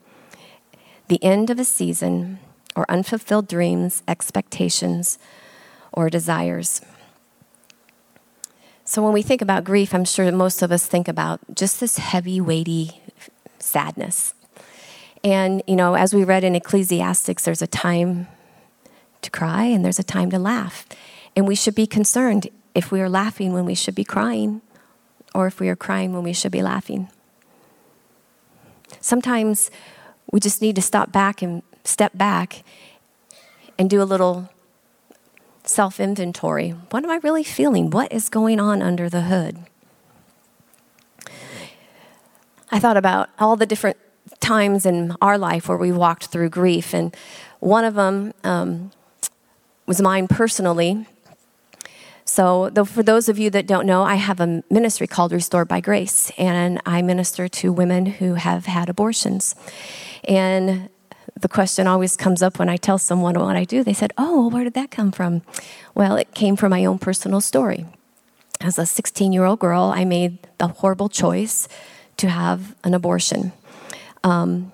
The 1.08 1.24
end 1.24 1.50
of 1.50 1.60
a 1.60 1.66
season, 1.66 2.40
or 2.76 2.86
unfulfilled 2.90 3.48
dreams, 3.48 4.04
expectations, 4.08 5.18
or 5.92 6.10
desires. 6.10 6.82
So, 8.84 9.02
when 9.02 9.14
we 9.14 9.22
think 9.22 9.42
about 9.42 9.64
grief, 9.64 9.94
I'm 9.94 10.06
sure 10.06 10.32
most 10.32 10.62
of 10.62 10.72
us 10.72 10.86
think 10.86 11.08
about 11.08 11.40
just 11.54 11.80
this 11.80 11.98
heavy, 11.98 12.40
weighty 12.40 13.02
sadness. 13.60 14.34
And, 15.24 15.64
you 15.66 15.76
know, 15.76 15.96
as 15.96 16.14
we 16.14 16.24
read 16.24 16.44
in 16.44 16.56
Ecclesiastics, 16.56 17.46
there's 17.46 17.64
a 17.64 17.68
time 17.68 18.28
to 19.24 19.32
cry 19.32 19.64
and 19.64 19.84
there's 19.84 19.98
a 19.98 20.04
time 20.04 20.30
to 20.30 20.38
laugh. 20.38 20.86
And 21.36 21.48
we 21.48 21.56
should 21.56 21.74
be 21.74 21.88
concerned 21.88 22.48
if 22.76 22.92
we 22.92 23.02
are 23.02 23.10
laughing 23.10 23.52
when 23.52 23.66
we 23.66 23.74
should 23.74 23.96
be 23.96 24.04
crying 24.04 24.62
or 25.34 25.48
if 25.48 25.60
we 25.60 25.68
are 25.68 25.76
crying 25.76 26.14
when 26.14 26.24
we 26.24 26.34
should 26.34 26.52
be 26.52 26.62
laughing. 26.62 27.10
Sometimes 29.02 29.72
we 30.32 30.40
just 30.40 30.62
need 30.62 30.76
to 30.76 30.82
stop 30.82 31.12
back 31.12 31.42
and 31.42 31.64
step 31.84 32.18
back 32.18 32.64
and 33.78 33.90
do 33.90 34.02
a 34.02 34.04
little 34.04 34.50
self 35.64 36.00
inventory. 36.00 36.72
What 36.90 37.04
am 37.04 37.10
I 37.10 37.18
really 37.18 37.44
feeling? 37.44 37.90
What 37.90 38.12
is 38.12 38.30
going 38.30 38.60
on 38.60 38.82
under 38.82 39.10
the 39.10 39.22
hood? 39.22 39.58
I 42.72 42.80
thought 42.80 42.98
about 42.98 43.30
all 43.40 43.56
the 43.56 43.66
different 43.66 43.98
times 44.40 44.86
in 44.86 45.16
our 45.22 45.38
life 45.38 45.70
where 45.70 45.78
we 45.78 45.92
walked 45.92 46.28
through 46.28 46.50
grief, 46.50 46.94
and 46.94 47.16
one 47.60 47.86
of 47.86 47.96
them 47.96 48.34
um, 48.44 48.92
was 49.86 50.02
mine 50.02 50.28
personally. 50.28 51.06
So, 52.28 52.72
for 52.86 53.04
those 53.04 53.30
of 53.30 53.38
you 53.38 53.52
that 53.52 53.68
don't 53.68 53.86
know, 53.86 54.02
I 54.04 54.16
have 54.16 54.40
a 54.40 54.64
ministry 54.70 55.06
called 55.06 55.32
Restored 55.32 55.68
by 55.68 55.80
Grace, 55.80 56.32
and 56.40 56.82
I 56.84 57.04
minister 57.04 57.48
to 57.48 57.72
women 57.72 58.08
who 58.08 58.34
have 58.34 58.66
had 58.66 58.90
abortions. 58.90 59.54
And 60.28 60.90
the 61.40 61.48
question 61.48 61.86
always 61.86 62.18
comes 62.18 62.42
up 62.42 62.58
when 62.58 62.68
I 62.68 62.78
tell 62.78 62.98
someone 62.98 63.40
what 63.40 63.56
I 63.56 63.64
do. 63.64 63.84
They 63.84 63.94
said, 63.94 64.12
Oh, 64.18 64.50
where 64.50 64.64
did 64.64 64.74
that 64.74 64.90
come 64.90 65.12
from? 65.12 65.44
Well, 65.94 66.16
it 66.16 66.34
came 66.34 66.56
from 66.56 66.72
my 66.72 66.84
own 66.84 66.98
personal 66.98 67.42
story. 67.42 67.86
As 68.60 68.80
a 68.80 68.86
16 68.88 69.32
year 69.32 69.46
old 69.46 69.60
girl, 69.60 69.94
I 69.96 70.04
made 70.04 70.40
the 70.58 70.68
horrible 70.68 71.10
choice 71.10 71.68
to 72.18 72.30
have 72.30 72.76
an 72.84 72.94
abortion, 72.94 73.52
um, 74.24 74.72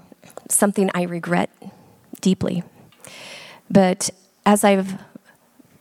something 0.49 0.89
I 0.93 1.03
regret 1.03 1.49
deeply. 2.21 2.63
But 3.69 4.09
as 4.45 4.63
I've 4.63 5.01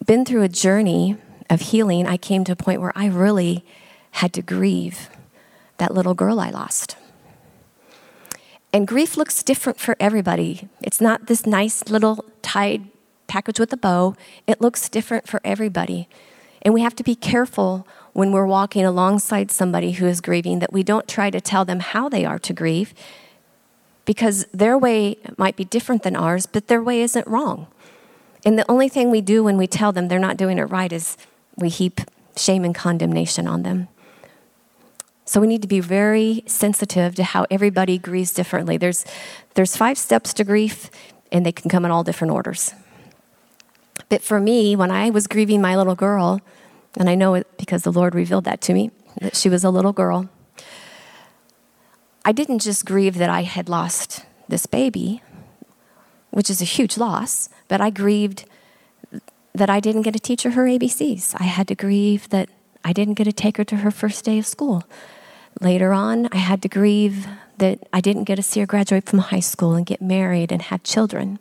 been 0.06 0.24
through 0.24 0.42
a 0.42 0.48
journey 0.48 1.16
of 1.50 1.60
healing, 1.60 2.06
I 2.06 2.16
came 2.16 2.44
to 2.44 2.52
a 2.52 2.56
point 2.56 2.80
where 2.80 2.92
I 2.94 3.06
really 3.06 3.64
had 4.12 4.32
to 4.34 4.42
grieve 4.42 5.10
that 5.78 5.92
little 5.92 6.14
girl 6.14 6.40
I 6.40 6.50
lost. 6.50 6.96
And 8.72 8.86
grief 8.86 9.16
looks 9.16 9.42
different 9.42 9.80
for 9.80 9.96
everybody. 9.98 10.68
It's 10.80 11.00
not 11.00 11.26
this 11.26 11.44
nice 11.44 11.88
little 11.88 12.24
tied 12.40 12.84
package 13.26 13.60
with 13.60 13.72
a 13.72 13.76
bow, 13.76 14.16
it 14.46 14.60
looks 14.60 14.88
different 14.88 15.28
for 15.28 15.40
everybody. 15.44 16.08
And 16.62 16.74
we 16.74 16.82
have 16.82 16.96
to 16.96 17.04
be 17.04 17.14
careful 17.14 17.86
when 18.12 18.32
we're 18.32 18.46
walking 18.46 18.84
alongside 18.84 19.50
somebody 19.50 19.92
who 19.92 20.06
is 20.06 20.20
grieving 20.20 20.58
that 20.58 20.72
we 20.72 20.82
don't 20.82 21.06
try 21.08 21.30
to 21.30 21.40
tell 21.40 21.64
them 21.64 21.80
how 21.80 22.08
they 22.08 22.24
are 22.24 22.38
to 22.40 22.52
grieve 22.52 22.92
because 24.04 24.44
their 24.52 24.76
way 24.76 25.16
might 25.36 25.56
be 25.56 25.64
different 25.64 26.02
than 26.02 26.16
ours, 26.16 26.46
but 26.46 26.66
their 26.66 26.82
way 26.82 27.02
isn't 27.02 27.26
wrong. 27.26 27.68
And 28.44 28.58
the 28.58 28.68
only 28.68 28.88
thing 28.88 29.10
we 29.10 29.20
do 29.20 29.44
when 29.44 29.56
we 29.56 29.66
tell 29.66 29.92
them 29.92 30.08
they're 30.08 30.18
not 30.18 30.36
doing 30.36 30.58
it 30.58 30.64
right 30.64 30.92
is 30.92 31.16
we 31.60 31.68
heap 31.68 32.00
shame 32.36 32.64
and 32.64 32.74
condemnation 32.74 33.46
on 33.46 33.62
them. 33.62 33.88
So 35.24 35.40
we 35.40 35.46
need 35.46 35.62
to 35.62 35.68
be 35.68 35.80
very 35.80 36.42
sensitive 36.46 37.14
to 37.14 37.22
how 37.22 37.46
everybody 37.50 37.98
grieves 37.98 38.32
differently. 38.32 38.76
There's, 38.76 39.04
there's 39.54 39.76
five 39.76 39.96
steps 39.96 40.34
to 40.34 40.44
grief, 40.44 40.90
and 41.30 41.46
they 41.46 41.52
can 41.52 41.70
come 41.70 41.84
in 41.84 41.92
all 41.92 42.02
different 42.02 42.32
orders. 42.32 42.74
But 44.08 44.22
for 44.22 44.40
me, 44.40 44.74
when 44.74 44.90
I 44.90 45.10
was 45.10 45.28
grieving 45.28 45.60
my 45.60 45.76
little 45.76 45.94
girl, 45.94 46.40
and 46.96 47.08
I 47.08 47.14
know 47.14 47.34
it 47.34 47.46
because 47.58 47.84
the 47.84 47.92
Lord 47.92 48.14
revealed 48.14 48.44
that 48.44 48.60
to 48.62 48.74
me, 48.74 48.90
that 49.20 49.36
she 49.36 49.48
was 49.48 49.62
a 49.62 49.70
little 49.70 49.92
girl, 49.92 50.28
I 52.24 52.32
didn't 52.32 52.58
just 52.58 52.84
grieve 52.84 53.16
that 53.18 53.30
I 53.30 53.42
had 53.42 53.68
lost 53.68 54.24
this 54.48 54.66
baby, 54.66 55.22
which 56.30 56.50
is 56.50 56.60
a 56.60 56.64
huge 56.64 56.98
loss, 56.98 57.48
but 57.68 57.80
I 57.80 57.90
grieved 57.90 58.46
that 59.54 59.70
I 59.70 59.80
didn't 59.80 60.02
get 60.02 60.12
to 60.14 60.20
teach 60.20 60.42
her 60.44 60.50
her 60.50 60.64
ABCs. 60.64 61.34
I 61.38 61.44
had 61.44 61.68
to 61.68 61.74
grieve 61.74 62.28
that 62.30 62.48
I 62.84 62.92
didn't 62.92 63.14
get 63.14 63.24
to 63.24 63.32
take 63.32 63.56
her 63.56 63.64
to 63.64 63.76
her 63.76 63.90
first 63.90 64.24
day 64.24 64.38
of 64.38 64.46
school. 64.46 64.84
Later 65.60 65.92
on, 65.92 66.28
I 66.32 66.36
had 66.36 66.62
to 66.62 66.68
grieve 66.68 67.26
that 67.58 67.80
I 67.92 68.00
didn't 68.00 68.24
get 68.24 68.36
to 68.36 68.42
see 68.42 68.60
her 68.60 68.66
graduate 68.66 69.08
from 69.08 69.18
high 69.18 69.40
school 69.40 69.74
and 69.74 69.84
get 69.84 70.00
married 70.00 70.50
and 70.52 70.62
have 70.62 70.82
children. 70.82 71.38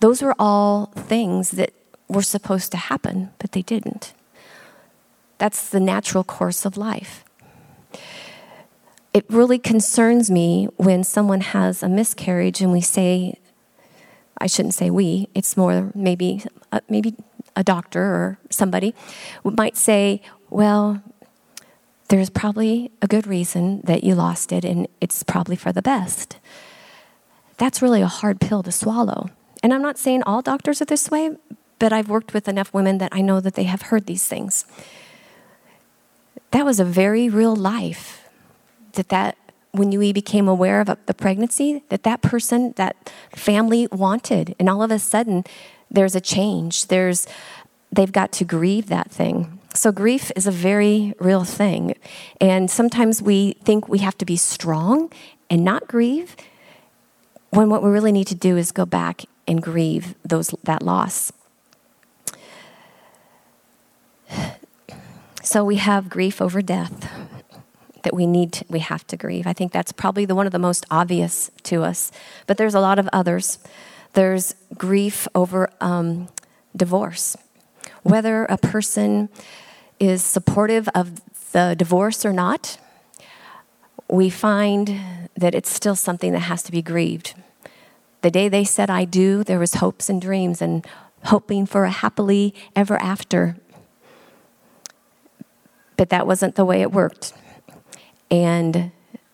Those 0.00 0.22
were 0.22 0.34
all 0.38 0.86
things 0.94 1.52
that 1.52 1.72
were 2.08 2.22
supposed 2.22 2.72
to 2.72 2.78
happen, 2.78 3.30
but 3.38 3.52
they 3.52 3.62
didn't. 3.62 4.12
That's 5.38 5.68
the 5.70 5.80
natural 5.80 6.24
course 6.24 6.64
of 6.64 6.76
life. 6.76 7.24
It 9.14 9.24
really 9.28 9.58
concerns 9.58 10.30
me 10.30 10.68
when 10.76 11.02
someone 11.04 11.40
has 11.40 11.82
a 11.82 11.88
miscarriage 11.88 12.60
and 12.60 12.72
we 12.72 12.80
say, 12.80 13.38
I 14.40 14.46
shouldn't 14.46 14.74
say 14.74 14.90
we, 14.90 15.28
it's 15.34 15.56
more 15.56 15.90
maybe, 15.94 16.44
uh, 16.72 16.80
maybe 16.88 17.14
a 17.56 17.64
doctor 17.64 18.02
or 18.02 18.38
somebody 18.50 18.94
might 19.44 19.76
say, 19.76 20.22
well, 20.50 21.02
there's 22.08 22.30
probably 22.30 22.90
a 23.02 23.06
good 23.06 23.26
reason 23.26 23.82
that 23.84 24.02
you 24.02 24.14
lost 24.14 24.50
it, 24.50 24.64
and 24.64 24.88
it's 25.00 25.22
probably 25.22 25.56
for 25.56 25.72
the 25.72 25.82
best. 25.82 26.38
That's 27.58 27.82
really 27.82 28.00
a 28.00 28.06
hard 28.06 28.40
pill 28.40 28.62
to 28.62 28.72
swallow. 28.72 29.30
And 29.62 29.74
I'm 29.74 29.82
not 29.82 29.98
saying 29.98 30.22
all 30.22 30.40
doctors 30.40 30.80
are 30.80 30.86
this 30.86 31.10
way, 31.10 31.36
but 31.78 31.92
I've 31.92 32.08
worked 32.08 32.32
with 32.32 32.48
enough 32.48 32.72
women 32.72 32.98
that 32.98 33.12
I 33.12 33.20
know 33.20 33.40
that 33.40 33.54
they 33.54 33.64
have 33.64 33.82
heard 33.82 34.06
these 34.06 34.26
things. 34.26 34.64
That 36.52 36.64
was 36.64 36.80
a 36.80 36.84
very 36.84 37.28
real 37.28 37.54
life 37.54 38.28
that 38.92 39.10
that 39.10 39.36
when 39.72 39.92
you 39.92 40.12
became 40.12 40.48
aware 40.48 40.80
of 40.80 40.96
the 41.06 41.14
pregnancy 41.14 41.82
that 41.88 42.02
that 42.02 42.22
person 42.22 42.72
that 42.76 43.12
family 43.34 43.86
wanted 43.92 44.54
and 44.58 44.68
all 44.68 44.82
of 44.82 44.90
a 44.90 44.98
sudden 44.98 45.44
there's 45.90 46.14
a 46.14 46.20
change 46.20 46.86
there's 46.86 47.26
they've 47.92 48.12
got 48.12 48.32
to 48.32 48.44
grieve 48.44 48.88
that 48.88 49.10
thing 49.10 49.58
so, 49.78 49.92
grief 49.92 50.32
is 50.34 50.48
a 50.48 50.50
very 50.50 51.14
real 51.20 51.44
thing. 51.44 51.94
And 52.40 52.68
sometimes 52.68 53.22
we 53.22 53.52
think 53.62 53.88
we 53.88 53.98
have 53.98 54.18
to 54.18 54.24
be 54.24 54.36
strong 54.36 55.12
and 55.48 55.64
not 55.64 55.86
grieve, 55.86 56.34
when 57.50 57.70
what 57.70 57.82
we 57.82 57.90
really 57.90 58.10
need 58.10 58.26
to 58.26 58.34
do 58.34 58.56
is 58.56 58.72
go 58.72 58.84
back 58.84 59.24
and 59.46 59.62
grieve 59.62 60.14
those, 60.24 60.54
that 60.64 60.82
loss. 60.82 61.32
So, 65.42 65.64
we 65.64 65.76
have 65.76 66.08
grief 66.08 66.42
over 66.42 66.60
death 66.60 67.27
that 68.08 68.14
we 68.14 68.26
need 68.26 68.54
to, 68.54 68.64
we 68.70 68.78
have 68.78 69.06
to 69.06 69.18
grieve. 69.18 69.46
I 69.46 69.52
think 69.52 69.70
that's 69.70 69.92
probably 69.92 70.24
the 70.24 70.34
one 70.34 70.46
of 70.46 70.52
the 70.52 70.58
most 70.58 70.86
obvious 70.90 71.50
to 71.64 71.82
us. 71.82 72.10
But 72.46 72.56
there's 72.56 72.74
a 72.74 72.80
lot 72.80 72.98
of 72.98 73.06
others. 73.12 73.58
There's 74.14 74.54
grief 74.78 75.28
over 75.34 75.68
um, 75.82 76.30
divorce. 76.74 77.36
Whether 78.04 78.46
a 78.46 78.56
person 78.56 79.28
is 80.00 80.24
supportive 80.24 80.88
of 80.94 81.20
the 81.52 81.74
divorce 81.76 82.24
or 82.24 82.32
not, 82.32 82.78
we 84.08 84.30
find 84.30 85.28
that 85.36 85.54
it's 85.54 85.70
still 85.70 85.94
something 85.94 86.32
that 86.32 86.48
has 86.48 86.62
to 86.62 86.72
be 86.72 86.80
grieved. 86.80 87.34
The 88.22 88.30
day 88.30 88.48
they 88.48 88.64
said, 88.64 88.88
I 88.88 89.04
do, 89.04 89.44
there 89.44 89.58
was 89.58 89.74
hopes 89.74 90.08
and 90.08 90.18
dreams 90.18 90.62
and 90.62 90.86
hoping 91.24 91.66
for 91.66 91.84
a 91.84 91.90
happily 91.90 92.54
ever 92.74 92.96
after. 93.02 93.58
But 95.98 96.08
that 96.08 96.26
wasn't 96.26 96.54
the 96.54 96.64
way 96.64 96.80
it 96.80 96.90
worked. 96.90 97.34
And 98.30 98.90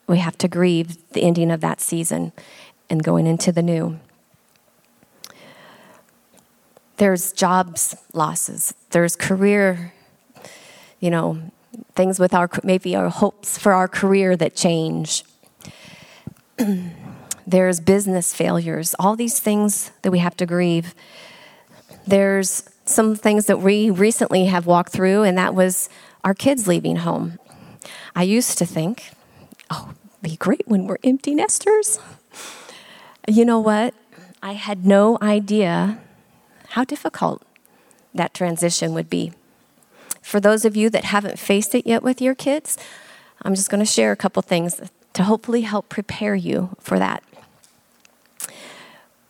we 0.07 0.19
have 0.19 0.39
to 0.39 0.49
grieve 0.49 0.97
the 1.13 1.23
ending 1.23 1.51
of 1.51 1.61
that 1.61 1.81
season 1.81 2.33
and 2.89 3.03
going 3.03 3.27
into 3.27 3.53
the 3.53 3.63
new. 3.63 3.99
There's 6.97 7.33
jobs 7.33 7.97
losses, 8.13 8.75
there's 8.91 9.17
career 9.17 9.93
you 11.05 11.11
know, 11.11 11.39
things 11.95 12.19
with 12.19 12.33
our 12.33 12.49
maybe 12.63 12.97
our 12.97 13.11
hopes 13.11 13.59
for 13.59 13.75
our 13.75 13.87
career 13.87 14.39
that 14.39 14.57
change. 14.57 15.23
There's 17.47 17.79
business 17.79 18.35
failures, 18.35 18.95
all 18.99 19.15
these 19.15 19.39
things 19.39 19.91
that 20.01 20.11
we 20.11 20.21
have 20.21 20.35
to 20.39 20.47
grieve. 20.47 20.95
There's 22.07 22.67
some 22.87 23.17
things 23.17 23.45
that 23.47 23.61
we 23.61 23.91
recently 23.91 24.47
have 24.47 24.65
walked 24.65 24.93
through, 24.93 25.25
and 25.25 25.37
that 25.37 25.55
was 25.55 25.91
our 26.25 26.33
kids 26.33 26.67
leaving 26.67 26.97
home. 26.97 27.39
I 28.15 28.23
used 28.23 28.59
to 28.59 28.67
think, 28.67 29.11
oh, 29.71 29.95
be 30.23 30.37
great 30.37 30.67
when 30.67 30.87
we're 30.87 30.99
empty 31.03 31.35
nesters. 31.35 31.99
You 33.27 33.45
know 33.45 33.59
what? 33.59 33.95
I 34.43 34.53
had 34.53 34.87
no 34.87 35.19
idea 35.21 35.99
how 36.69 36.85
difficult 36.85 37.43
that 38.15 38.35
transition 38.35 38.95
would 38.95 39.11
be. 39.11 39.33
For 40.23 40.41
those 40.41 40.65
of 40.65 40.77
you 40.77 40.91
that 40.91 41.05
haven't 41.05 41.39
faced 41.39 41.75
it 41.75 41.87
yet 41.87 42.03
with 42.03 42.21
your 42.21 42.35
kids, 42.35 42.79
I'm 43.43 43.55
just 43.55 43.71
going 43.71 43.85
to 43.85 43.91
share 43.91 44.13
a 44.13 44.17
couple 44.17 44.43
things 44.43 44.81
to 45.13 45.25
hopefully 45.25 45.63
help 45.63 45.89
prepare 45.89 46.35
you 46.35 46.77
for 46.81 46.99
that. 46.99 47.23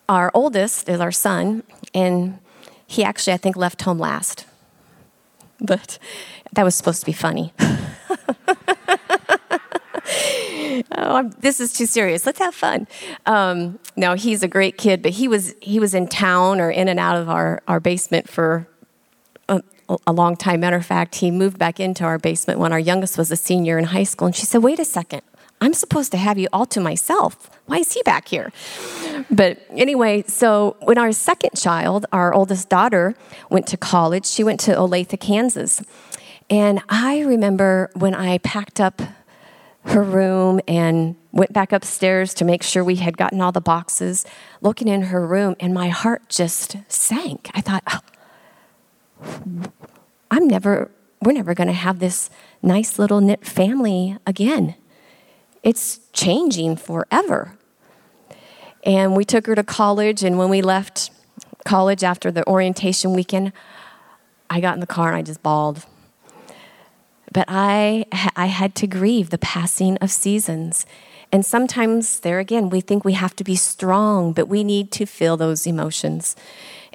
Our 0.07 0.31
oldest 0.33 0.87
is 0.87 0.99
our 0.99 1.11
son, 1.11 1.63
and 1.93 2.39
he 2.85 3.03
actually, 3.03 3.33
I 3.33 3.37
think, 3.37 3.55
left 3.55 3.81
home 3.81 3.99
last. 3.99 4.45
But 5.59 5.97
that 6.55 6.63
was 6.63 6.75
supposed 6.75 7.01
to 7.01 7.05
be 7.05 7.13
funny. 7.13 7.53
oh, 10.91 11.31
this 11.39 11.59
is 11.59 11.73
too 11.73 11.85
serious. 11.85 12.25
Let's 12.25 12.39
have 12.39 12.55
fun. 12.55 12.87
Um, 13.25 13.79
no, 13.95 14.13
he's 14.15 14.43
a 14.43 14.47
great 14.47 14.77
kid, 14.77 15.01
but 15.01 15.11
he 15.11 15.27
was 15.27 15.53
he 15.61 15.79
was 15.79 15.93
in 15.93 16.07
town 16.07 16.59
or 16.59 16.69
in 16.69 16.87
and 16.87 16.99
out 16.99 17.17
of 17.17 17.29
our, 17.29 17.61
our 17.67 17.79
basement 17.79 18.29
for 18.29 18.67
a, 19.49 19.61
a 20.07 20.13
long 20.13 20.35
time. 20.35 20.59
Matter 20.61 20.77
of 20.77 20.85
fact, 20.85 21.15
he 21.15 21.31
moved 21.31 21.57
back 21.57 21.79
into 21.79 22.03
our 22.03 22.17
basement 22.17 22.59
when 22.59 22.71
our 22.71 22.79
youngest 22.79 23.17
was 23.17 23.31
a 23.31 23.35
senior 23.35 23.77
in 23.77 23.85
high 23.85 24.03
school, 24.03 24.27
and 24.27 24.35
she 24.35 24.45
said, 24.45 24.63
"Wait 24.63 24.79
a 24.79 24.85
second, 24.85 25.21
I'm 25.61 25.73
supposed 25.73 26.11
to 26.11 26.17
have 26.17 26.37
you 26.37 26.47
all 26.51 26.65
to 26.67 26.79
myself. 26.79 27.49
Why 27.65 27.77
is 27.77 27.93
he 27.93 28.01
back 28.03 28.27
here?" 28.27 28.51
But 29.29 29.59
anyway, 29.71 30.23
so 30.27 30.77
when 30.81 30.97
our 30.97 31.11
second 31.11 31.55
child, 31.55 32.05
our 32.11 32.33
oldest 32.33 32.69
daughter, 32.69 33.15
went 33.49 33.67
to 33.67 33.77
college, 33.77 34.25
she 34.25 34.43
went 34.43 34.59
to 34.61 34.71
Olathe, 34.71 35.19
Kansas. 35.19 35.81
And 36.49 36.81
I 36.89 37.21
remember 37.21 37.89
when 37.95 38.13
I 38.13 38.37
packed 38.39 38.79
up 38.79 39.01
her 39.85 40.03
room 40.03 40.59
and 40.67 41.15
went 41.31 41.53
back 41.53 41.71
upstairs 41.71 42.33
to 42.35 42.45
make 42.45 42.63
sure 42.63 42.83
we 42.83 42.95
had 42.95 43.17
gotten 43.17 43.41
all 43.41 43.51
the 43.51 43.61
boxes, 43.61 44.25
looking 44.61 44.87
in 44.87 45.03
her 45.03 45.25
room, 45.25 45.55
and 45.59 45.73
my 45.73 45.89
heart 45.89 46.29
just 46.29 46.77
sank. 46.87 47.49
I 47.53 47.61
thought, 47.61 47.83
oh, 47.91 49.71
I'm 50.31 50.47
never, 50.47 50.91
we're 51.21 51.33
never 51.33 51.53
going 51.53 51.67
to 51.67 51.73
have 51.73 51.99
this 51.99 52.29
nice 52.61 52.97
little 52.97 53.21
knit 53.21 53.45
family 53.45 54.17
again. 54.25 54.75
It's 55.61 55.99
changing 56.13 56.77
forever. 56.77 57.57
And 58.83 59.15
we 59.15 59.25
took 59.25 59.47
her 59.47 59.55
to 59.55 59.63
college, 59.63 60.23
and 60.23 60.37
when 60.37 60.49
we 60.49 60.61
left 60.61 61.11
college 61.65 62.03
after 62.03 62.31
the 62.31 62.47
orientation 62.47 63.13
weekend, 63.13 63.51
I 64.49 64.59
got 64.61 64.75
in 64.75 64.79
the 64.79 64.87
car 64.87 65.09
and 65.09 65.17
I 65.17 65.21
just 65.21 65.41
bawled. 65.41 65.85
But 67.35 67.47
I, 67.49 68.05
I 68.37 68.45
had 68.45 68.75
to 68.75 68.87
grieve 68.87 69.29
the 69.29 69.37
passing 69.37 69.97
of 69.97 70.09
seasons. 70.09 70.85
And 71.33 71.45
sometimes, 71.45 72.21
there 72.21 72.39
again, 72.39 72.69
we 72.69 72.79
think 72.79 73.03
we 73.03 73.11
have 73.11 73.35
to 73.35 73.43
be 73.43 73.57
strong, 73.57 74.31
but 74.31 74.47
we 74.47 74.63
need 74.63 74.89
to 74.93 75.05
feel 75.05 75.35
those 75.35 75.67
emotions. 75.67 76.37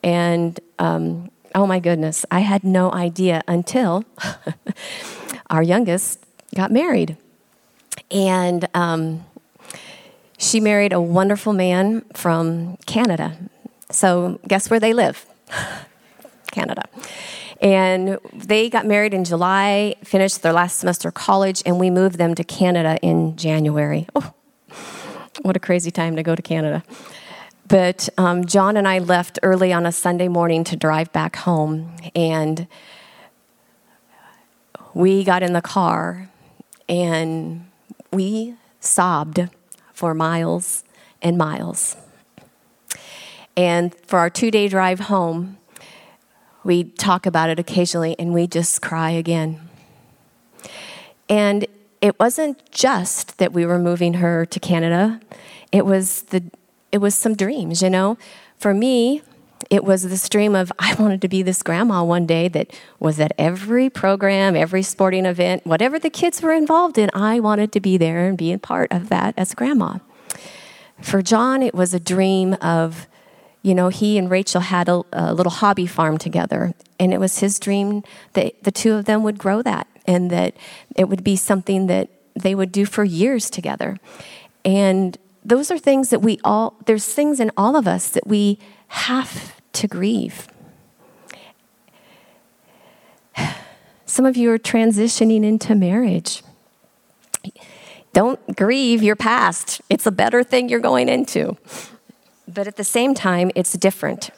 And 0.02 0.58
um, 0.78 1.30
oh 1.54 1.66
my 1.66 1.78
goodness, 1.78 2.24
I 2.30 2.40
had 2.40 2.64
no 2.64 2.90
idea 2.90 3.42
until 3.46 4.06
our 5.50 5.62
youngest 5.62 6.24
got 6.54 6.72
married. 6.72 7.18
And 8.10 8.66
um, 8.72 9.26
she 10.38 10.58
married 10.58 10.94
a 10.94 11.02
wonderful 11.02 11.52
man 11.52 12.00
from 12.14 12.78
Canada. 12.86 13.36
So, 13.90 14.40
guess 14.48 14.70
where 14.70 14.80
they 14.80 14.94
live? 14.94 15.26
Canada. 16.50 16.82
And 17.60 18.18
they 18.32 18.70
got 18.70 18.86
married 18.86 19.12
in 19.12 19.24
July, 19.24 19.96
finished 20.02 20.42
their 20.42 20.52
last 20.52 20.78
semester 20.78 21.08
of 21.08 21.14
college, 21.14 21.62
and 21.66 21.78
we 21.78 21.90
moved 21.90 22.16
them 22.16 22.34
to 22.34 22.44
Canada 22.44 22.98
in 23.02 23.36
January. 23.36 24.06
Oh, 24.14 24.32
what 25.42 25.56
a 25.56 25.60
crazy 25.60 25.90
time 25.90 26.16
to 26.16 26.22
go 26.22 26.34
to 26.34 26.42
Canada. 26.42 26.82
But 27.68 28.08
um, 28.18 28.46
John 28.46 28.76
and 28.76 28.88
I 28.88 28.98
left 28.98 29.38
early 29.42 29.72
on 29.72 29.86
a 29.86 29.92
Sunday 29.92 30.28
morning 30.28 30.64
to 30.64 30.76
drive 30.76 31.12
back 31.12 31.36
home, 31.36 31.94
and 32.14 32.66
we 34.94 35.22
got 35.22 35.42
in 35.42 35.52
the 35.52 35.62
car 35.62 36.28
and 36.88 37.70
we 38.12 38.54
sobbed 38.80 39.48
for 39.92 40.14
miles 40.14 40.82
and 41.22 41.38
miles. 41.38 41.96
And 43.56 43.94
for 44.06 44.18
our 44.18 44.30
two 44.30 44.50
day 44.50 44.68
drive 44.68 45.00
home, 45.00 45.58
we 46.64 46.84
talk 46.84 47.26
about 47.26 47.50
it 47.50 47.58
occasionally 47.58 48.16
and 48.18 48.32
we 48.32 48.46
just 48.46 48.82
cry 48.82 49.10
again. 49.10 49.60
And 51.28 51.66
it 52.00 52.18
wasn't 52.18 52.70
just 52.70 53.38
that 53.38 53.52
we 53.52 53.64
were 53.64 53.78
moving 53.78 54.14
her 54.14 54.46
to 54.46 54.60
Canada, 54.60 55.20
it 55.72 55.86
was, 55.86 56.22
the, 56.22 56.42
it 56.90 56.98
was 56.98 57.14
some 57.14 57.34
dreams, 57.34 57.82
you 57.82 57.90
know? 57.90 58.18
For 58.58 58.74
me, 58.74 59.22
it 59.68 59.84
was 59.84 60.02
this 60.02 60.28
dream 60.28 60.54
of 60.54 60.72
I 60.78 60.94
wanted 60.94 61.22
to 61.22 61.28
be 61.28 61.42
this 61.42 61.62
grandma 61.62 62.02
one 62.02 62.26
day 62.26 62.48
that 62.48 62.72
was 62.98 63.20
at 63.20 63.32
every 63.38 63.90
program, 63.90 64.56
every 64.56 64.82
sporting 64.82 65.26
event, 65.26 65.66
whatever 65.66 65.98
the 65.98 66.10
kids 66.10 66.40
were 66.42 66.52
involved 66.52 66.98
in, 66.98 67.10
I 67.14 67.40
wanted 67.40 67.72
to 67.72 67.80
be 67.80 67.96
there 67.96 68.26
and 68.26 68.38
be 68.38 68.52
a 68.52 68.58
part 68.58 68.90
of 68.92 69.08
that 69.10 69.34
as 69.36 69.54
grandma. 69.54 69.98
For 71.00 71.22
John, 71.22 71.62
it 71.62 71.74
was 71.74 71.94
a 71.94 72.00
dream 72.00 72.54
of 72.60 73.06
you 73.62 73.74
know, 73.74 73.88
he 73.88 74.16
and 74.16 74.30
Rachel 74.30 74.60
had 74.62 74.88
a, 74.88 75.02
a, 75.12 75.34
little 75.34 75.52
hobby 75.52 75.86
farm 75.86 76.16
together, 76.18 76.72
and 76.98 77.12
it 77.12 77.20
was 77.20 77.40
his 77.40 77.58
dream 77.58 78.02
that 78.32 78.62
the 78.62 78.70
two 78.70 78.94
of 78.94 79.04
them 79.04 79.22
would 79.22 79.38
grow 79.38 79.60
that 79.62 79.86
and 80.06 80.30
that 80.30 80.54
it 80.96 81.08
would 81.08 81.22
be 81.22 81.36
something 81.36 81.86
that 81.86 82.08
they 82.34 82.54
would 82.54 82.72
do 82.72 82.86
for 82.86 83.04
years 83.04 83.50
together. 83.50 83.98
And 84.64 85.18
those 85.44 85.70
are 85.70 85.78
things 85.78 86.10
that 86.10 86.20
we 86.20 86.38
all, 86.42 86.74
there's 86.86 87.06
things 87.06 87.38
in 87.40 87.50
all 87.56 87.76
of 87.76 87.86
us 87.86 88.08
that 88.08 88.26
we 88.26 88.58
have 88.88 89.60
to 89.72 89.86
grieve. 89.86 90.48
Some 94.06 94.26
of 94.26 94.36
you 94.36 94.50
are 94.52 94.58
transitioning 94.58 95.44
into 95.44 95.74
marriage. 95.74 96.42
Don't 98.12 98.56
grieve 98.56 99.02
your 99.02 99.16
past, 99.16 99.80
it's 99.88 100.06
a 100.06 100.10
better 100.10 100.42
thing 100.42 100.68
you're 100.68 100.80
going 100.80 101.08
into. 101.08 101.56
But 102.52 102.66
at 102.66 102.76
the 102.76 102.84
same 102.84 103.14
time, 103.14 103.52
it's 103.54 103.74
different. 103.74 104.30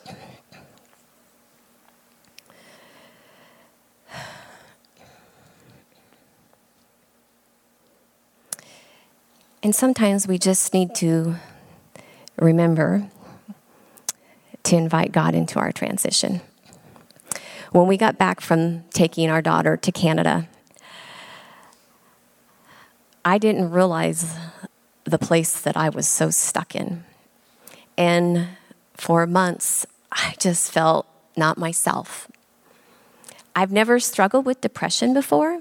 And 9.63 9.75
sometimes 9.75 10.27
we 10.29 10.39
just 10.39 10.75
need 10.75 10.95
to 10.97 11.37
remember 12.37 13.09
to 14.65 14.77
invite 14.77 15.13
God 15.13 15.35
into 15.35 15.59
our 15.59 15.73
transition. 15.73 16.43
When 17.71 17.87
we 17.87 17.97
got 17.97 18.19
back 18.19 18.41
from 18.41 18.83
taking 18.91 19.31
our 19.31 19.41
daughter 19.41 19.77
to 19.79 19.93
Canada, 19.93 20.49
I 23.25 23.39
didn't 23.39 23.71
realize 23.71 24.37
the 25.05 25.19
place 25.19 25.61
that 25.61 25.77
I 25.77 25.89
was 25.89 26.07
so 26.07 26.29
stuck 26.31 26.75
in. 26.75 27.05
And 28.03 28.49
for 28.95 29.29
months, 29.29 29.87
I 30.11 30.35
just 30.41 30.73
felt 30.73 31.07
not 31.37 31.57
myself. 31.57 32.27
I've 33.55 33.71
never 33.71 34.01
struggled 34.01 34.45
with 34.45 34.61
depression 34.61 35.15
before, 35.15 35.61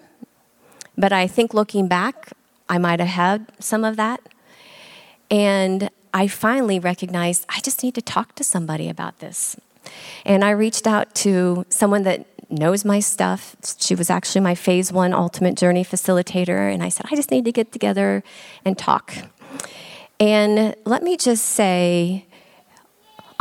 but 0.97 1.13
I 1.13 1.27
think 1.27 1.54
looking 1.54 1.88
back, 1.88 2.32
I 2.67 2.80
might 2.80 2.99
have 2.99 3.10
had 3.10 3.45
some 3.60 3.84
of 3.84 3.95
that. 3.97 4.21
And 5.30 5.91
I 6.15 6.27
finally 6.27 6.80
recognized 6.80 7.45
I 7.47 7.60
just 7.60 7.84
need 7.84 7.93
to 7.93 8.01
talk 8.01 8.34
to 8.36 8.43
somebody 8.43 8.89
about 8.89 9.19
this. 9.19 9.56
And 10.25 10.43
I 10.43 10.49
reached 10.49 10.88
out 10.88 11.13
to 11.25 11.63
someone 11.69 12.01
that 12.04 12.25
knows 12.49 12.84
my 12.84 13.01
stuff. 13.01 13.56
She 13.77 13.93
was 13.93 14.10
actually 14.10 14.41
my 14.41 14.56
phase 14.56 14.91
one 14.91 15.13
ultimate 15.13 15.58
journey 15.58 15.86
facilitator. 15.86 16.73
And 16.73 16.82
I 16.82 16.89
said, 16.89 17.06
I 17.12 17.15
just 17.15 17.30
need 17.30 17.45
to 17.45 17.51
get 17.51 17.71
together 17.71 18.23
and 18.65 18.80
talk. 18.80 19.13
And 20.19 20.75
let 20.86 21.04
me 21.04 21.17
just 21.17 21.45
say, 21.45 22.25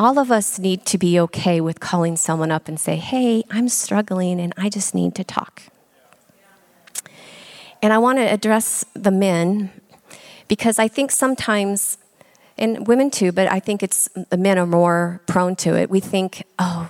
all 0.00 0.18
of 0.18 0.32
us 0.32 0.58
need 0.58 0.86
to 0.86 0.96
be 0.96 1.20
okay 1.20 1.60
with 1.60 1.78
calling 1.78 2.16
someone 2.16 2.50
up 2.50 2.68
and 2.68 2.80
say, 2.80 2.96
hey, 2.96 3.44
I'm 3.50 3.68
struggling 3.68 4.40
and 4.40 4.54
I 4.56 4.70
just 4.70 4.94
need 4.94 5.14
to 5.16 5.24
talk. 5.24 5.64
And 7.82 7.92
I 7.92 7.98
want 7.98 8.16
to 8.16 8.22
address 8.22 8.82
the 8.94 9.10
men 9.10 9.70
because 10.48 10.78
I 10.78 10.88
think 10.88 11.10
sometimes, 11.10 11.98
and 12.56 12.86
women 12.88 13.10
too, 13.10 13.30
but 13.30 13.52
I 13.52 13.60
think 13.60 13.82
it's 13.82 14.08
the 14.30 14.38
men 14.38 14.56
are 14.56 14.64
more 14.64 15.20
prone 15.26 15.54
to 15.56 15.76
it. 15.76 15.90
We 15.90 16.00
think, 16.00 16.44
oh, 16.58 16.88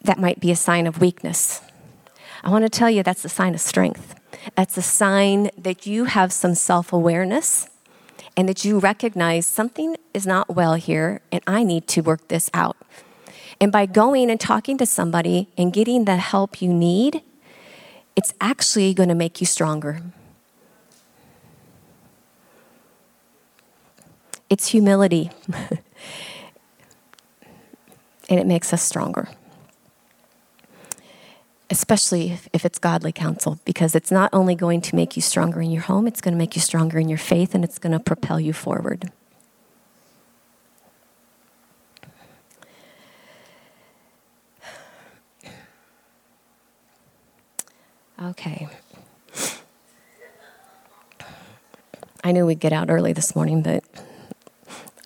that 0.00 0.18
might 0.18 0.40
be 0.40 0.50
a 0.50 0.56
sign 0.56 0.86
of 0.86 1.02
weakness. 1.02 1.60
I 2.42 2.48
want 2.48 2.64
to 2.64 2.70
tell 2.70 2.88
you 2.88 3.02
that's 3.02 3.26
a 3.26 3.28
sign 3.28 3.52
of 3.52 3.60
strength. 3.60 4.14
That's 4.54 4.78
a 4.78 4.82
sign 4.82 5.50
that 5.58 5.84
you 5.84 6.04
have 6.04 6.32
some 6.32 6.54
self 6.54 6.90
awareness 6.90 7.68
and 8.38 8.48
that 8.48 8.64
you 8.64 8.78
recognize 8.78 9.44
something 9.46 9.96
is 10.14 10.24
not 10.24 10.54
well 10.54 10.74
here 10.74 11.20
and 11.32 11.42
I 11.44 11.64
need 11.64 11.88
to 11.88 12.02
work 12.02 12.28
this 12.28 12.48
out. 12.54 12.76
And 13.60 13.72
by 13.72 13.84
going 13.84 14.30
and 14.30 14.38
talking 14.38 14.78
to 14.78 14.86
somebody 14.86 15.48
and 15.58 15.72
getting 15.72 16.04
the 16.04 16.18
help 16.18 16.62
you 16.62 16.72
need, 16.72 17.22
it's 18.14 18.32
actually 18.40 18.94
going 18.94 19.08
to 19.08 19.16
make 19.16 19.40
you 19.40 19.46
stronger. 19.46 20.02
It's 24.48 24.68
humility, 24.68 25.32
and 28.30 28.38
it 28.38 28.46
makes 28.46 28.72
us 28.72 28.82
stronger. 28.82 29.28
Especially 31.70 32.38
if, 32.52 32.64
it's 32.64 32.78
godly 32.78 33.12
counsel, 33.12 33.58
because 33.64 33.94
it's 33.94 34.10
not 34.10 34.30
only 34.32 34.54
going 34.54 34.80
to 34.80 34.96
make 34.96 35.16
you 35.16 35.22
stronger 35.22 35.60
in 35.60 35.70
your 35.70 35.82
home, 35.82 36.06
it's 36.06 36.20
going 36.20 36.32
to 36.32 36.38
make 36.38 36.56
you 36.56 36.62
stronger 36.62 36.98
in 36.98 37.08
your 37.08 37.18
faith 37.18 37.54
and 37.54 37.64
it's 37.64 37.78
going 37.78 37.92
to 37.92 38.00
propel 38.00 38.40
you 38.40 38.52
forward. 38.52 39.10
Okay. 48.20 48.68
I 52.24 52.32
knew 52.32 52.44
we'd 52.44 52.58
get 52.58 52.72
out 52.72 52.90
early 52.90 53.12
this 53.12 53.36
morning, 53.36 53.62
but 53.62 53.84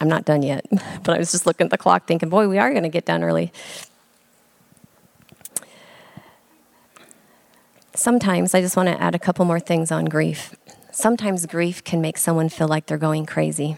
I'm 0.00 0.08
not 0.08 0.24
done 0.24 0.42
yet. 0.42 0.66
But 1.02 1.16
I 1.16 1.18
was 1.18 1.32
just 1.32 1.46
looking 1.46 1.64
at 1.64 1.70
the 1.70 1.78
clock 1.78 2.06
thinking, 2.06 2.28
boy, 2.28 2.46
we 2.46 2.58
are 2.58 2.70
going 2.70 2.84
to 2.84 2.88
get 2.88 3.04
done 3.04 3.24
early. 3.24 3.52
Sometimes 8.02 8.52
I 8.52 8.60
just 8.60 8.76
want 8.76 8.88
to 8.88 9.00
add 9.00 9.14
a 9.14 9.18
couple 9.20 9.44
more 9.44 9.60
things 9.60 9.92
on 9.92 10.06
grief. 10.06 10.56
Sometimes 10.90 11.46
grief 11.46 11.84
can 11.84 12.00
make 12.00 12.18
someone 12.18 12.48
feel 12.48 12.66
like 12.66 12.86
they're 12.86 12.98
going 12.98 13.26
crazy. 13.26 13.76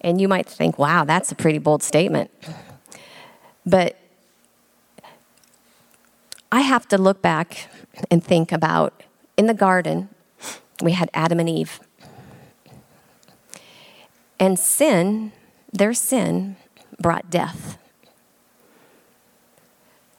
And 0.00 0.20
you 0.20 0.28
might 0.28 0.46
think, 0.48 0.78
wow, 0.78 1.02
that's 1.04 1.32
a 1.32 1.34
pretty 1.34 1.58
bold 1.58 1.82
statement. 1.82 2.30
But 3.66 3.96
I 6.52 6.60
have 6.60 6.86
to 6.90 6.96
look 6.96 7.22
back 7.22 7.68
and 8.08 8.22
think 8.22 8.52
about 8.52 9.02
in 9.36 9.46
the 9.46 9.54
garden, 9.54 10.10
we 10.80 10.92
had 10.92 11.10
Adam 11.12 11.40
and 11.40 11.48
Eve. 11.48 11.80
And 14.38 14.60
sin, 14.60 15.32
their 15.72 15.94
sin, 15.94 16.54
brought 17.00 17.30
death. 17.30 17.79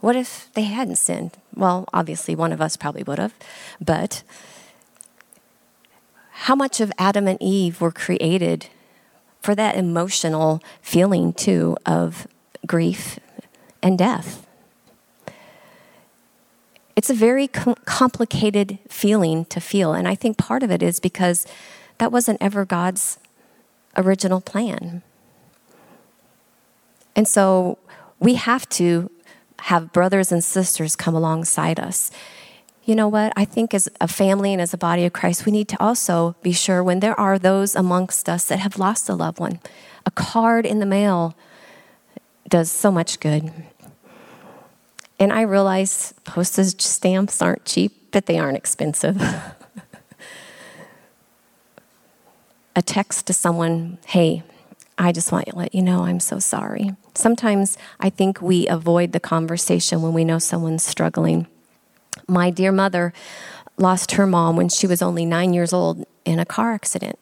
What 0.01 0.15
if 0.15 0.49
they 0.53 0.63
hadn't 0.63 0.97
sinned? 0.97 1.37
Well, 1.55 1.87
obviously, 1.93 2.35
one 2.35 2.51
of 2.51 2.59
us 2.59 2.75
probably 2.75 3.03
would 3.03 3.19
have. 3.19 3.33
But 3.79 4.23
how 6.31 6.55
much 6.55 6.81
of 6.81 6.91
Adam 6.97 7.27
and 7.27 7.41
Eve 7.41 7.79
were 7.79 7.91
created 7.91 8.67
for 9.41 9.53
that 9.55 9.75
emotional 9.75 10.61
feeling, 10.81 11.33
too, 11.33 11.77
of 11.85 12.27
grief 12.65 13.19
and 13.83 13.97
death? 13.97 14.45
It's 16.95 17.11
a 17.11 17.13
very 17.13 17.47
com- 17.47 17.75
complicated 17.85 18.79
feeling 18.89 19.45
to 19.45 19.61
feel. 19.61 19.93
And 19.93 20.07
I 20.07 20.15
think 20.15 20.37
part 20.37 20.63
of 20.63 20.71
it 20.71 20.81
is 20.81 20.99
because 20.99 21.45
that 21.99 22.11
wasn't 22.11 22.39
ever 22.41 22.65
God's 22.65 23.19
original 23.95 24.41
plan. 24.41 25.03
And 27.15 27.27
so 27.27 27.77
we 28.19 28.35
have 28.35 28.67
to 28.69 29.11
have 29.61 29.91
brothers 29.91 30.31
and 30.31 30.43
sisters 30.43 30.95
come 30.95 31.15
alongside 31.15 31.79
us. 31.79 32.11
You 32.83 32.95
know 32.95 33.07
what? 33.07 33.31
I 33.35 33.45
think 33.45 33.73
as 33.73 33.87
a 34.01 34.07
family 34.07 34.53
and 34.53 34.61
as 34.61 34.73
a 34.73 34.77
body 34.77 35.05
of 35.05 35.13
Christ, 35.13 35.45
we 35.45 35.51
need 35.51 35.67
to 35.69 35.81
also 35.81 36.35
be 36.41 36.51
sure 36.51 36.83
when 36.83 36.99
there 36.99 37.19
are 37.19 37.37
those 37.37 37.75
amongst 37.75 38.27
us 38.27 38.45
that 38.45 38.57
have 38.59 38.79
lost 38.79 39.07
a 39.07 39.13
loved 39.13 39.39
one, 39.39 39.59
a 40.05 40.11
card 40.11 40.65
in 40.65 40.79
the 40.79 40.85
mail 40.85 41.35
does 42.49 42.71
so 42.71 42.91
much 42.91 43.19
good. 43.19 43.51
And 45.19 45.31
I 45.31 45.41
realize 45.41 46.15
postage 46.23 46.81
stamps 46.81 47.39
aren't 47.41 47.63
cheap, 47.63 48.11
but 48.11 48.25
they 48.25 48.39
aren't 48.39 48.57
expensive. 48.57 49.21
a 52.75 52.81
text 52.81 53.27
to 53.27 53.33
someone, 53.33 53.99
hey, 54.07 54.41
I 54.97 55.11
just 55.11 55.31
want 55.31 55.47
to 55.47 55.55
let 55.55 55.73
you 55.73 55.81
know 55.81 56.03
I'm 56.03 56.19
so 56.19 56.39
sorry. 56.39 56.91
Sometimes 57.15 57.77
I 57.99 58.09
think 58.09 58.41
we 58.41 58.67
avoid 58.67 59.13
the 59.13 59.19
conversation 59.19 60.01
when 60.01 60.13
we 60.13 60.23
know 60.23 60.37
someone's 60.37 60.83
struggling. 60.83 61.47
My 62.27 62.49
dear 62.49 62.71
mother 62.71 63.13
lost 63.77 64.13
her 64.13 64.27
mom 64.27 64.55
when 64.55 64.69
she 64.69 64.85
was 64.85 65.01
only 65.01 65.25
nine 65.25 65.53
years 65.53 65.73
old 65.73 66.05
in 66.23 66.39
a 66.39 66.45
car 66.45 66.73
accident. 66.73 67.17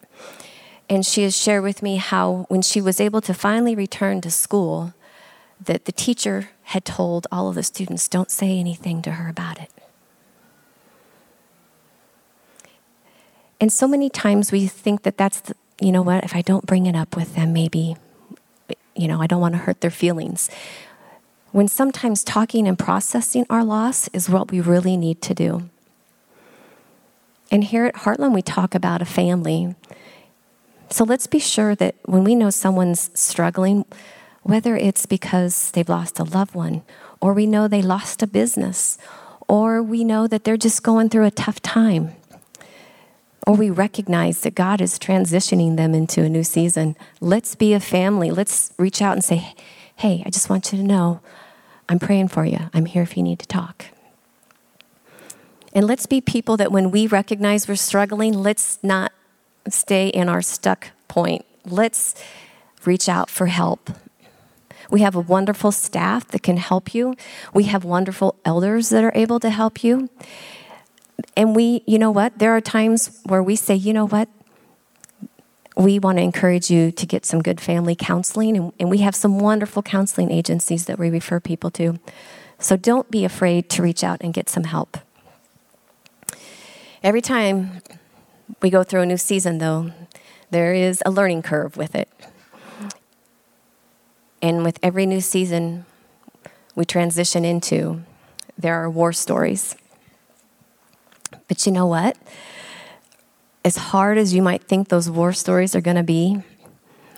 And 0.89 1.05
she 1.05 1.23
has 1.23 1.37
shared 1.37 1.63
with 1.63 1.81
me 1.83 1.97
how, 1.97 2.45
when 2.49 2.61
she 2.61 2.81
was 2.81 2.99
able 2.99 3.21
to 3.21 3.33
finally 3.33 3.75
return 3.75 4.21
to 4.21 4.31
school, 4.31 4.93
that 5.63 5.85
the 5.85 5.91
teacher 5.91 6.49
had 6.63 6.83
told 6.83 7.27
all 7.31 7.49
of 7.49 7.55
the 7.55 7.63
students, 7.63 8.07
don't 8.07 8.31
say 8.31 8.57
anything 8.57 9.01
to 9.03 9.11
her 9.11 9.29
about 9.29 9.59
it. 9.59 9.71
And 13.61 13.71
so 13.71 13.87
many 13.87 14.09
times 14.09 14.51
we 14.51 14.67
think 14.67 15.03
that 15.03 15.17
that's, 15.17 15.41
the, 15.41 15.55
you 15.81 15.91
know 15.91 16.01
what, 16.01 16.23
if 16.23 16.35
I 16.35 16.41
don't 16.41 16.65
bring 16.65 16.85
it 16.85 16.95
up 16.95 17.15
with 17.15 17.35
them, 17.35 17.53
maybe, 17.53 17.95
you 18.95 19.07
know, 19.07 19.21
I 19.21 19.27
don't 19.27 19.41
want 19.41 19.53
to 19.53 19.59
hurt 19.59 19.81
their 19.81 19.91
feelings. 19.91 20.49
When 21.51 21.67
sometimes 21.67 22.23
talking 22.23 22.67
and 22.67 22.77
processing 22.77 23.45
our 23.49 23.63
loss 23.63 24.07
is 24.09 24.29
what 24.29 24.51
we 24.51 24.61
really 24.61 24.97
need 24.97 25.21
to 25.23 25.33
do. 25.33 25.69
And 27.51 27.63
here 27.63 27.85
at 27.85 27.95
Heartland, 27.95 28.33
we 28.33 28.41
talk 28.41 28.75
about 28.75 29.01
a 29.01 29.05
family. 29.05 29.75
So 30.91 31.03
let's 31.03 31.27
be 31.27 31.39
sure 31.39 31.75
that 31.75 31.95
when 32.05 32.23
we 32.23 32.35
know 32.35 32.49
someone's 32.51 33.09
struggling, 33.19 33.85
whether 34.43 34.75
it's 34.75 35.05
because 35.05 35.71
they've 35.71 35.89
lost 35.89 36.19
a 36.19 36.23
loved 36.23 36.53
one, 36.53 36.83
or 37.21 37.33
we 37.33 37.47
know 37.47 37.67
they 37.67 37.81
lost 37.81 38.21
a 38.21 38.27
business, 38.27 38.97
or 39.47 39.81
we 39.81 40.03
know 40.03 40.27
that 40.27 40.43
they're 40.43 40.57
just 40.57 40.83
going 40.83 41.09
through 41.09 41.25
a 41.25 41.31
tough 41.31 41.61
time, 41.61 42.13
or 43.49 43.55
we 43.55 43.71
recognize 43.71 44.41
that 44.41 44.53
God 44.53 44.79
is 44.79 44.99
transitioning 44.99 45.75
them 45.75 45.95
into 45.95 46.21
a 46.21 46.29
new 46.29 46.43
season. 46.43 46.95
Let's 47.19 47.55
be 47.55 47.73
a 47.73 47.79
family. 47.79 48.29
Let's 48.29 48.71
reach 48.77 49.01
out 49.01 49.13
and 49.13 49.23
say, 49.23 49.55
Hey, 49.95 50.21
I 50.23 50.29
just 50.29 50.51
want 50.51 50.71
you 50.71 50.77
to 50.77 50.83
know 50.83 51.19
I'm 51.89 51.97
praying 51.97 52.27
for 52.27 52.45
you. 52.45 52.59
I'm 52.75 52.85
here 52.85 53.01
if 53.01 53.17
you 53.17 53.23
need 53.23 53.39
to 53.39 53.47
talk. 53.47 53.85
And 55.73 55.87
let's 55.87 56.05
be 56.05 56.21
people 56.21 56.57
that 56.57 56.71
when 56.71 56.91
we 56.91 57.07
recognize 57.07 57.67
we're 57.67 57.75
struggling, 57.75 58.33
let's 58.33 58.77
not 58.83 59.13
stay 59.67 60.09
in 60.09 60.29
our 60.29 60.43
stuck 60.43 60.89
point. 61.07 61.43
Let's 61.65 62.13
reach 62.85 63.09
out 63.09 63.31
for 63.31 63.47
help. 63.47 63.89
We 64.91 65.01
have 65.01 65.15
a 65.15 65.21
wonderful 65.21 65.71
staff 65.71 66.27
that 66.27 66.43
can 66.43 66.57
help 66.57 66.93
you. 66.93 67.15
We 67.51 67.63
have 67.63 67.83
wonderful 67.83 68.35
elders 68.45 68.89
that 68.89 69.03
are 69.03 69.11
able 69.15 69.39
to 69.39 69.49
help 69.49 69.83
you. 69.83 70.09
And 71.35 71.55
we, 71.55 71.83
you 71.85 71.99
know 71.99 72.11
what? 72.11 72.39
There 72.39 72.55
are 72.55 72.61
times 72.61 73.19
where 73.25 73.43
we 73.43 73.55
say, 73.55 73.75
you 73.75 73.93
know 73.93 74.07
what? 74.07 74.29
We 75.75 75.97
want 75.99 76.17
to 76.17 76.21
encourage 76.21 76.69
you 76.69 76.91
to 76.91 77.05
get 77.05 77.25
some 77.25 77.41
good 77.41 77.61
family 77.61 77.95
counseling, 77.95 78.57
and, 78.57 78.73
and 78.79 78.89
we 78.89 78.97
have 78.99 79.15
some 79.15 79.39
wonderful 79.39 79.81
counseling 79.81 80.31
agencies 80.31 80.85
that 80.85 80.99
we 80.99 81.09
refer 81.09 81.39
people 81.39 81.71
to. 81.71 81.99
So 82.57 82.75
don't 82.75 83.09
be 83.09 83.23
afraid 83.23 83.69
to 83.69 83.81
reach 83.81 84.03
out 84.03 84.19
and 84.21 84.33
get 84.33 84.49
some 84.49 84.65
help. 84.65 84.97
Every 87.01 87.21
time 87.21 87.81
we 88.61 88.69
go 88.69 88.83
through 88.83 89.01
a 89.01 89.05
new 89.05 89.17
season, 89.17 89.59
though, 89.59 89.91
there 90.51 90.73
is 90.73 91.01
a 91.05 91.11
learning 91.11 91.43
curve 91.43 91.77
with 91.77 91.95
it. 91.95 92.09
And 94.41 94.63
with 94.63 94.79
every 94.83 95.05
new 95.05 95.21
season 95.21 95.85
we 96.75 96.83
transition 96.83 97.45
into, 97.45 98.01
there 98.57 98.75
are 98.75 98.89
war 98.89 99.13
stories. 99.13 99.75
But 101.47 101.65
you 101.65 101.71
know 101.71 101.87
what? 101.87 102.17
As 103.65 103.75
hard 103.75 104.17
as 104.17 104.33
you 104.33 104.41
might 104.41 104.63
think 104.63 104.87
those 104.87 105.09
war 105.09 105.33
stories 105.33 105.75
are 105.75 105.81
going 105.81 105.97
to 105.97 106.03
be, 106.03 106.41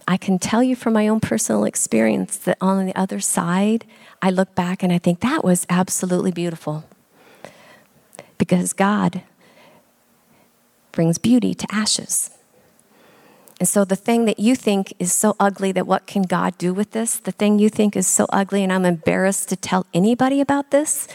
I 0.07 0.17
can 0.17 0.39
tell 0.39 0.63
you 0.63 0.75
from 0.75 0.93
my 0.93 1.07
own 1.07 1.19
personal 1.19 1.63
experience 1.63 2.35
that 2.37 2.57
on 2.59 2.85
the 2.85 2.95
other 2.95 3.19
side, 3.19 3.85
I 4.21 4.29
look 4.29 4.55
back 4.55 4.83
and 4.83 4.91
I 4.91 4.97
think 4.97 5.19
that 5.21 5.43
was 5.43 5.65
absolutely 5.69 6.31
beautiful. 6.31 6.83
Because 8.37 8.73
God 8.73 9.21
brings 10.91 11.17
beauty 11.17 11.53
to 11.53 11.67
ashes. 11.71 12.31
And 13.59 13.69
so 13.69 13.85
the 13.85 13.95
thing 13.95 14.25
that 14.25 14.39
you 14.39 14.55
think 14.55 14.91
is 14.97 15.13
so 15.13 15.35
ugly 15.39 15.71
that 15.71 15.85
what 15.85 16.07
can 16.07 16.23
God 16.23 16.57
do 16.57 16.73
with 16.73 16.91
this? 16.91 17.19
The 17.19 17.31
thing 17.31 17.59
you 17.59 17.69
think 17.69 17.95
is 17.95 18.07
so 18.07 18.25
ugly 18.33 18.63
and 18.63 18.73
I'm 18.73 18.85
embarrassed 18.85 19.49
to 19.49 19.55
tell 19.55 19.85
anybody 19.93 20.41
about 20.41 20.71
this? 20.71 21.07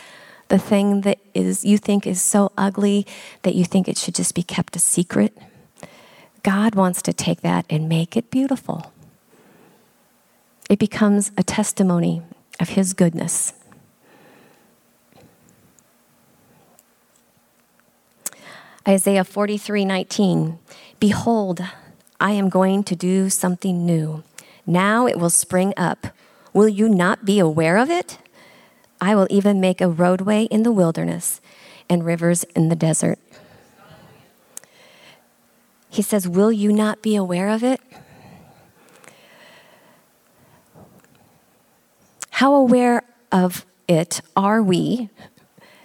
The 0.48 0.58
thing 0.58 1.00
that 1.00 1.18
is 1.34 1.64
you 1.64 1.78
think 1.78 2.06
is 2.06 2.22
so 2.22 2.52
ugly 2.56 3.06
that 3.42 3.54
you 3.54 3.64
think 3.64 3.88
it 3.88 3.98
should 3.98 4.14
just 4.14 4.34
be 4.34 4.42
kept 4.42 4.76
a 4.76 4.78
secret? 4.78 5.36
God 6.42 6.76
wants 6.76 7.02
to 7.02 7.12
take 7.12 7.40
that 7.40 7.66
and 7.68 7.88
make 7.88 8.16
it 8.16 8.30
beautiful. 8.30 8.92
It 10.70 10.78
becomes 10.78 11.32
a 11.36 11.42
testimony 11.42 12.22
of 12.60 12.70
his 12.70 12.92
goodness. 12.92 13.52
Isaiah 18.86 19.24
43 19.24 19.84
19. 19.84 20.58
Behold, 21.00 21.60
I 22.20 22.32
am 22.32 22.48
going 22.48 22.84
to 22.84 22.94
do 22.94 23.28
something 23.28 23.84
new. 23.84 24.22
Now 24.64 25.06
it 25.06 25.18
will 25.18 25.30
spring 25.30 25.74
up. 25.76 26.08
Will 26.52 26.68
you 26.68 26.88
not 26.88 27.24
be 27.24 27.40
aware 27.40 27.76
of 27.76 27.90
it? 27.90 28.18
I 29.00 29.14
will 29.14 29.26
even 29.30 29.60
make 29.60 29.80
a 29.80 29.88
roadway 29.88 30.44
in 30.44 30.62
the 30.62 30.72
wilderness 30.72 31.40
and 31.88 32.04
rivers 32.04 32.44
in 32.54 32.68
the 32.68 32.76
desert. 32.76 33.18
He 35.88 36.02
says, 36.02 36.28
Will 36.28 36.52
you 36.52 36.72
not 36.72 37.02
be 37.02 37.16
aware 37.16 37.48
of 37.48 37.62
it? 37.62 37.80
How 42.30 42.54
aware 42.54 43.02
of 43.32 43.64
it 43.88 44.20
are 44.36 44.62
we 44.62 45.08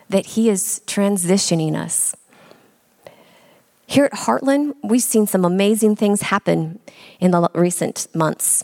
that 0.09 0.25
He 0.25 0.49
is 0.49 0.81
transitioning 0.85 1.75
us? 1.75 2.15
Here 3.87 4.05
at 4.05 4.13
Heartland, 4.13 4.75
we've 4.83 5.01
seen 5.01 5.27
some 5.27 5.43
amazing 5.43 5.97
things 5.97 6.23
happen 6.23 6.79
in 7.19 7.31
the 7.31 7.49
recent 7.53 8.07
months. 8.15 8.63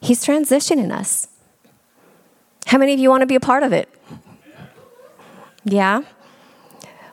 He's 0.00 0.24
transitioning 0.24 0.92
us. 0.92 1.28
How 2.68 2.76
many 2.76 2.92
of 2.92 3.00
you 3.00 3.08
want 3.08 3.22
to 3.22 3.26
be 3.26 3.34
a 3.34 3.40
part 3.40 3.62
of 3.62 3.72
it? 3.72 3.88
Yeah? 5.64 6.02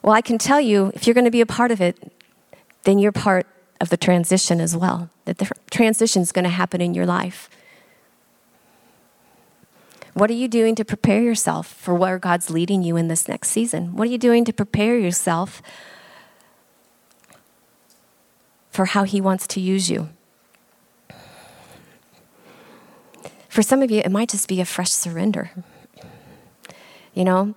Well, 0.01 0.14
I 0.14 0.20
can 0.20 0.38
tell 0.38 0.60
you, 0.60 0.91
if 0.93 1.08
you're 1.08 1.14
going 1.14 1.26
to 1.26 1.32
be 1.32 1.39
a 1.39 1.45
part 1.45 1.72
of 1.72 1.80
it, 1.80 2.12
then 2.84 2.99
you're 2.99 3.14
part 3.14 3.47
of 3.80 3.89
the 3.89 3.95
transition 3.95 4.60
as 4.60 4.76
well. 4.76 5.10
That 5.24 5.38
the 5.38 5.49
transition 5.72 6.22
is 6.22 6.34
going 6.34 6.43
to 6.43 6.49
happen 6.49 6.82
in 6.82 6.93
your 6.93 7.06
life. 7.06 7.49
What 10.14 10.30
are 10.30 10.34
you 10.34 10.49
doing 10.49 10.76
to 10.76 10.84
prepare 10.84 11.22
yourself 11.22 11.68
for 11.68 11.95
where 11.95 12.20
God's 12.20 12.49
leading 12.49 12.84
you 12.84 12.97
in 12.97 13.08
this 13.08 13.30
next 13.30 13.47
season? 13.47 13.95
What 13.95 14.10
are 14.10 14.12
you 14.12 14.18
doing 14.18 14.43
to 14.45 14.53
prepare 14.53 14.99
yourself 14.99 15.62
for 18.72 18.86
how 18.86 19.06
He 19.06 19.22
wants 19.22 19.47
to 19.47 19.62
use 19.62 19.89
you? 19.89 20.10
For 23.56 23.62
some 23.62 23.82
of 23.82 23.89
you, 23.89 24.01
it 24.01 24.12
might 24.12 24.28
just 24.28 24.49
be 24.49 24.60
a 24.60 24.66
fresh 24.66 24.91
surrender. 24.91 25.49
You 27.14 27.24
know, 27.24 27.56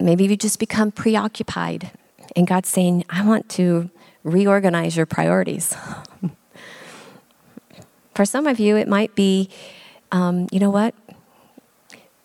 maybe 0.00 0.24
you 0.24 0.36
just 0.36 0.58
become 0.58 0.90
preoccupied, 0.90 1.92
and 2.34 2.44
God's 2.44 2.68
saying, 2.68 3.04
I 3.08 3.24
want 3.24 3.48
to 3.50 3.88
reorganize 4.24 4.96
your 4.96 5.06
priorities. 5.06 5.76
For 8.16 8.24
some 8.24 8.48
of 8.48 8.58
you, 8.58 8.76
it 8.76 8.88
might 8.88 9.14
be, 9.14 9.48
um, 10.10 10.48
you 10.50 10.58
know 10.58 10.70
what? 10.70 10.92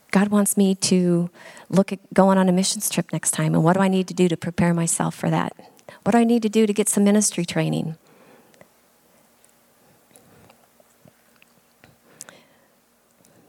God 0.09 0.29
wants 0.29 0.57
me 0.57 0.73
to 0.73 1.29
look 1.69 1.93
at 1.93 1.99
going 2.15 2.39
on 2.39 2.49
a 2.49 2.51
missions 2.51 2.89
trip 2.89 3.13
next 3.13 3.29
time, 3.29 3.53
and 3.53 3.63
what 3.63 3.73
do 3.73 3.79
I 3.79 3.89
need 3.89 4.07
to 4.07 4.15
do 4.15 4.27
to 4.27 4.35
prepare 4.35 4.73
myself 4.73 5.13
for 5.13 5.29
that? 5.29 5.55
What 6.01 6.13
do 6.13 6.17
I 6.17 6.23
need 6.23 6.41
to 6.41 6.49
do 6.49 6.65
to 6.65 6.73
get 6.73 6.89
some 6.89 7.03
ministry 7.03 7.45
training? 7.45 7.95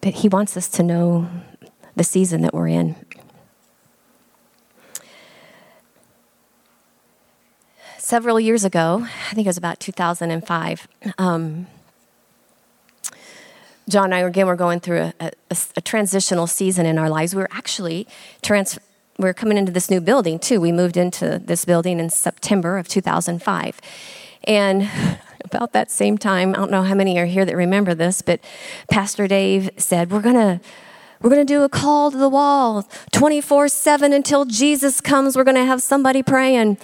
But 0.04 0.16
He 0.16 0.28
wants 0.28 0.54
us 0.54 0.68
to 0.68 0.82
know 0.82 1.30
the 1.96 2.04
season 2.04 2.42
that 2.42 2.52
we're 2.52 2.68
in. 2.68 2.94
Several 7.96 8.38
years 8.38 8.66
ago, 8.66 9.06
I 9.30 9.34
think 9.34 9.46
it 9.46 9.48
was 9.48 9.56
about 9.56 9.80
2005, 9.80 10.88
um, 11.16 11.68
John 13.88 14.04
and 14.04 14.14
I 14.14 14.18
again 14.18 14.46
were 14.46 14.56
going 14.56 14.80
through 14.80 15.12
a, 15.18 15.32
a, 15.50 15.56
a, 15.76 15.80
transitional 15.80 16.46
season 16.46 16.84
in 16.84 16.98
our 16.98 17.08
lives. 17.08 17.34
We 17.34 17.40
were 17.40 17.48
actually 17.50 18.06
trans- 18.42 18.78
we 19.18 19.24
were 19.24 19.32
coming 19.32 19.56
into 19.56 19.72
this 19.72 19.90
new 19.90 20.02
building 20.02 20.38
too. 20.38 20.60
We 20.60 20.70
moved 20.70 20.98
into 20.98 21.38
this 21.38 21.64
building 21.64 21.98
in 21.98 22.10
September 22.10 22.76
of 22.76 22.88
2005, 22.88 23.80
and 24.46 24.88
about 25.44 25.72
that 25.72 25.90
same 25.90 26.18
time, 26.18 26.50
I 26.50 26.58
don't 26.58 26.70
know 26.70 26.82
how 26.82 26.94
many 26.94 27.18
are 27.18 27.26
here 27.26 27.44
that 27.44 27.56
remember 27.56 27.94
this, 27.94 28.22
but 28.22 28.40
Pastor 28.90 29.26
Dave 29.26 29.70
said, 29.76 30.10
"We're 30.10 30.22
gonna." 30.22 30.60
We're 31.22 31.30
going 31.30 31.46
to 31.46 31.54
do 31.54 31.62
a 31.62 31.70
call 31.70 32.10
to 32.10 32.18
the 32.18 32.28
wall 32.28 32.86
24 33.12 33.68
7 33.68 34.12
until 34.12 34.44
Jesus 34.44 35.00
comes. 35.00 35.38
We're 35.38 35.44
going 35.44 35.56
to 35.56 35.64
have 35.64 35.80
somebody 35.80 36.22
praying 36.22 36.76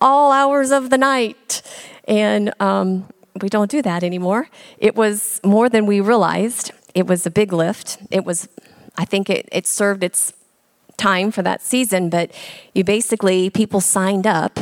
all 0.00 0.32
hours 0.32 0.70
of 0.70 0.88
the 0.88 0.96
night. 0.96 1.60
And 2.08 2.54
um, 2.60 3.06
we 3.42 3.50
don't 3.50 3.70
do 3.70 3.82
that 3.82 4.02
anymore. 4.02 4.48
It 4.78 4.96
was 4.96 5.40
more 5.44 5.68
than 5.68 5.84
we 5.84 6.00
realized. 6.00 6.72
It 6.94 7.06
was 7.06 7.26
a 7.26 7.30
big 7.30 7.52
lift. 7.52 7.98
It 8.10 8.24
was, 8.24 8.48
I 8.96 9.04
think 9.04 9.28
it, 9.28 9.48
it 9.52 9.66
served 9.66 10.02
its 10.02 10.32
time 10.96 11.30
for 11.30 11.42
that 11.42 11.62
season, 11.62 12.08
but 12.08 12.30
you 12.74 12.84
basically, 12.84 13.50
people 13.50 13.80
signed 13.80 14.26
up 14.26 14.58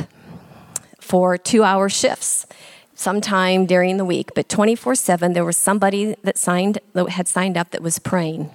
for 1.04 1.36
two 1.36 1.62
hour 1.62 1.88
shifts 1.88 2.46
sometime 2.94 3.66
during 3.66 3.98
the 3.98 4.04
week, 4.04 4.30
but 4.34 4.48
24 4.48 4.94
7, 4.94 5.34
there 5.34 5.44
was 5.44 5.56
somebody 5.56 6.16
that 6.22 6.38
signed, 6.38 6.78
that 6.94 7.10
had 7.10 7.28
signed 7.28 7.56
up 7.56 7.70
that 7.70 7.82
was 7.82 7.98
praying. 7.98 8.50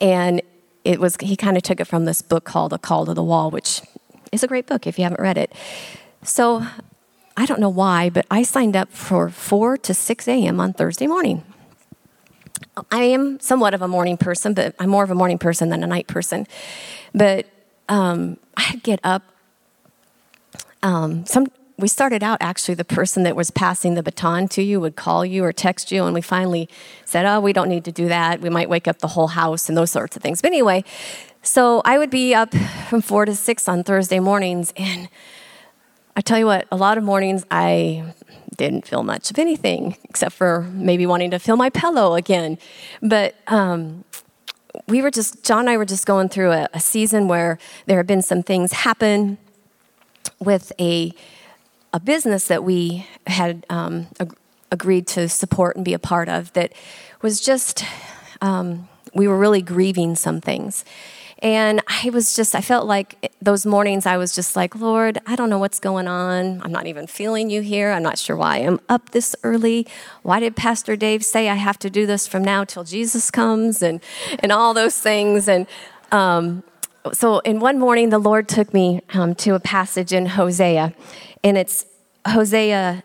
And 0.00 0.42
it 0.84 0.98
was, 0.98 1.16
he 1.20 1.36
kind 1.36 1.56
of 1.56 1.62
took 1.62 1.80
it 1.80 1.86
from 1.86 2.04
this 2.04 2.22
book 2.22 2.44
called 2.44 2.72
A 2.72 2.78
Call 2.78 3.06
to 3.06 3.14
the 3.14 3.22
Wall, 3.22 3.50
which 3.50 3.82
is 4.32 4.42
a 4.42 4.48
great 4.48 4.66
book 4.66 4.86
if 4.86 4.98
you 4.98 5.04
haven't 5.04 5.20
read 5.20 5.38
it. 5.38 5.52
So 6.22 6.66
I 7.36 7.46
don't 7.46 7.60
know 7.60 7.68
why, 7.68 8.10
but 8.10 8.26
I 8.30 8.42
signed 8.42 8.74
up 8.74 8.90
for 8.90 9.28
4 9.28 9.78
to 9.78 9.94
6 9.94 10.28
a.m. 10.28 10.58
on 10.58 10.72
Thursday 10.72 11.06
morning. 11.06 11.44
I 12.90 13.04
am 13.04 13.38
somewhat 13.40 13.74
of 13.74 13.82
a 13.82 13.88
morning 13.88 14.16
person, 14.16 14.54
but 14.54 14.74
I'm 14.78 14.88
more 14.88 15.04
of 15.04 15.10
a 15.10 15.14
morning 15.14 15.38
person 15.38 15.68
than 15.68 15.84
a 15.84 15.86
night 15.86 16.08
person. 16.08 16.46
But 17.14 17.46
um, 17.88 18.38
I'd 18.56 18.82
get 18.82 19.00
up. 19.04 19.22
Um, 20.86 21.26
some 21.26 21.48
we 21.78 21.88
started 21.88 22.22
out 22.22 22.38
actually 22.40 22.74
the 22.74 22.84
person 22.84 23.24
that 23.24 23.34
was 23.34 23.50
passing 23.50 23.94
the 23.94 24.02
baton 24.02 24.46
to 24.48 24.62
you 24.62 24.80
would 24.80 24.94
call 24.94 25.26
you 25.26 25.44
or 25.44 25.52
text 25.52 25.90
you, 25.90 26.04
and 26.04 26.14
we 26.14 26.20
finally 26.20 26.68
said, 27.04 27.26
"Oh, 27.26 27.40
we 27.40 27.52
don't 27.52 27.68
need 27.68 27.84
to 27.86 27.92
do 27.92 28.06
that. 28.06 28.40
We 28.40 28.50
might 28.50 28.68
wake 28.68 28.86
up 28.86 29.00
the 29.00 29.08
whole 29.08 29.26
house 29.26 29.68
and 29.68 29.76
those 29.76 29.90
sorts 29.90 30.16
of 30.16 30.22
things." 30.22 30.40
But 30.40 30.52
anyway, 30.52 30.84
so 31.42 31.82
I 31.84 31.98
would 31.98 32.08
be 32.08 32.36
up 32.36 32.54
from 32.88 33.00
four 33.00 33.24
to 33.24 33.34
six 33.34 33.68
on 33.68 33.82
Thursday 33.82 34.20
mornings, 34.20 34.72
and 34.76 35.08
I 36.14 36.20
tell 36.20 36.38
you 36.38 36.46
what, 36.46 36.68
a 36.70 36.76
lot 36.76 36.98
of 36.98 37.02
mornings 37.04 37.44
I 37.50 38.04
didn't 38.56 38.86
feel 38.86 39.02
much 39.02 39.32
of 39.32 39.38
anything 39.40 39.96
except 40.04 40.36
for 40.36 40.62
maybe 40.72 41.04
wanting 41.04 41.32
to 41.32 41.40
feel 41.40 41.56
my 41.56 41.68
pillow 41.68 42.14
again. 42.14 42.58
But 43.02 43.34
um, 43.48 44.04
we 44.86 45.02
were 45.02 45.10
just, 45.10 45.42
John 45.44 45.60
and 45.60 45.70
I 45.70 45.76
were 45.76 45.84
just 45.84 46.06
going 46.06 46.28
through 46.28 46.52
a, 46.52 46.68
a 46.72 46.80
season 46.80 47.28
where 47.28 47.58
there 47.86 47.98
had 47.98 48.06
been 48.06 48.22
some 48.22 48.42
things 48.42 48.72
happen 48.72 49.36
with 50.38 50.72
a, 50.80 51.12
a 51.92 52.00
business 52.00 52.48
that 52.48 52.64
we 52.64 53.06
had 53.26 53.64
um, 53.70 54.06
ag- 54.20 54.36
agreed 54.70 55.06
to 55.08 55.28
support 55.28 55.76
and 55.76 55.84
be 55.84 55.94
a 55.94 55.98
part 55.98 56.28
of 56.28 56.52
that 56.54 56.72
was 57.22 57.40
just, 57.40 57.84
um, 58.40 58.88
we 59.14 59.26
were 59.28 59.38
really 59.38 59.62
grieving 59.62 60.14
some 60.16 60.40
things. 60.40 60.84
And 61.40 61.82
I 61.86 62.08
was 62.10 62.34
just, 62.34 62.54
I 62.54 62.62
felt 62.62 62.86
like 62.86 63.30
those 63.42 63.66
mornings 63.66 64.06
I 64.06 64.16
was 64.16 64.34
just 64.34 64.56
like, 64.56 64.74
Lord, 64.74 65.18
I 65.26 65.36
don't 65.36 65.50
know 65.50 65.58
what's 65.58 65.78
going 65.78 66.08
on. 66.08 66.62
I'm 66.62 66.72
not 66.72 66.86
even 66.86 67.06
feeling 67.06 67.50
you 67.50 67.60
here. 67.60 67.92
I'm 67.92 68.02
not 68.02 68.18
sure 68.18 68.36
why 68.36 68.58
I'm 68.58 68.80
up 68.88 69.10
this 69.10 69.36
early. 69.42 69.86
Why 70.22 70.40
did 70.40 70.56
Pastor 70.56 70.96
Dave 70.96 71.22
say 71.24 71.50
I 71.50 71.54
have 71.56 71.78
to 71.80 71.90
do 71.90 72.06
this 72.06 72.26
from 72.26 72.42
now 72.42 72.64
till 72.64 72.84
Jesus 72.84 73.30
comes? 73.30 73.82
And, 73.82 74.00
and 74.38 74.50
all 74.50 74.72
those 74.72 74.98
things. 74.98 75.46
And 75.46 75.66
um, 76.10 76.62
so 77.12 77.38
in 77.40 77.60
one 77.60 77.78
morning, 77.78 78.10
the 78.10 78.18
Lord 78.18 78.48
took 78.48 78.72
me 78.72 79.00
um, 79.14 79.34
to 79.36 79.54
a 79.54 79.60
passage 79.60 80.12
in 80.12 80.26
Hosea, 80.26 80.94
and 81.42 81.58
it's 81.58 81.86
Hosea 82.26 83.02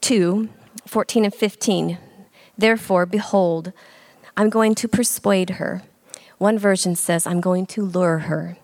2 0.00 0.48
14 0.86 1.24
and 1.24 1.34
15. 1.34 1.98
Therefore, 2.56 3.06
behold, 3.06 3.72
I'm 4.36 4.48
going 4.48 4.74
to 4.76 4.88
persuade 4.88 5.50
her 5.50 5.82
one 6.38 6.56
version 6.56 6.94
says, 6.94 7.26
I'm 7.26 7.40
going 7.40 7.66
to 7.66 7.82
lure 7.82 8.20
her 8.20 8.56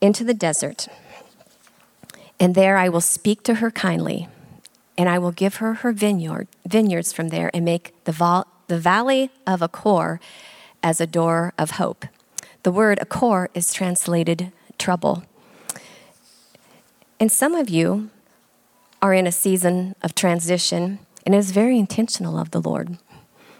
into 0.00 0.24
the 0.24 0.34
desert, 0.34 0.88
and 2.38 2.56
there 2.56 2.76
I 2.76 2.88
will 2.88 3.00
speak 3.00 3.44
to 3.44 3.54
her 3.54 3.70
kindly, 3.70 4.28
and 4.98 5.08
I 5.08 5.18
will 5.18 5.30
give 5.30 5.56
her 5.56 5.74
her 5.74 5.92
vineyard, 5.92 6.48
vineyards 6.66 7.12
from 7.12 7.28
there, 7.28 7.50
and 7.54 7.64
make 7.64 7.94
the, 8.04 8.44
the 8.66 8.78
valley 8.78 9.30
of 9.46 9.62
Achor 9.62 10.18
as 10.82 11.00
a 11.00 11.06
door 11.06 11.54
of 11.56 11.72
hope. 11.72 12.06
The 12.62 12.72
word 12.72 12.98
Achor 13.00 13.48
is 13.54 13.72
translated 13.72 14.52
trouble. 14.78 15.24
And 17.18 17.30
some 17.30 17.54
of 17.54 17.68
you 17.68 18.10
are 19.00 19.14
in 19.14 19.26
a 19.26 19.32
season 19.32 19.94
of 20.02 20.14
transition, 20.14 20.98
and 21.24 21.34
it 21.34 21.38
is 21.38 21.50
very 21.50 21.78
intentional 21.78 22.38
of 22.38 22.50
the 22.50 22.60
Lord. 22.60 22.98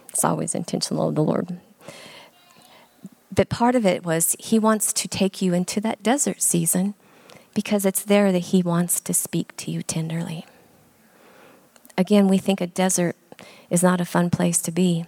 It's 0.09 0.23
always 0.23 0.55
intentional 0.55 1.09
of 1.09 1.15
the 1.15 1.23
Lord 1.23 1.59
but 3.33 3.49
part 3.49 3.75
of 3.75 3.85
it 3.85 4.05
was 4.05 4.35
he 4.39 4.59
wants 4.59 4.93
to 4.93 5.07
take 5.07 5.41
you 5.41 5.53
into 5.53 5.81
that 5.81 6.03
desert 6.03 6.41
season 6.41 6.93
because 7.53 7.85
it's 7.85 8.03
there 8.03 8.31
that 8.31 8.39
he 8.39 8.61
wants 8.61 8.99
to 8.99 9.13
speak 9.13 9.55
to 9.57 9.71
you 9.71 9.81
tenderly. 9.81 10.45
Again, 11.97 12.27
we 12.27 12.37
think 12.37 12.61
a 12.61 12.67
desert 12.67 13.15
is 13.69 13.83
not 13.83 14.01
a 14.01 14.05
fun 14.05 14.29
place 14.29 14.61
to 14.63 14.71
be. 14.71 15.05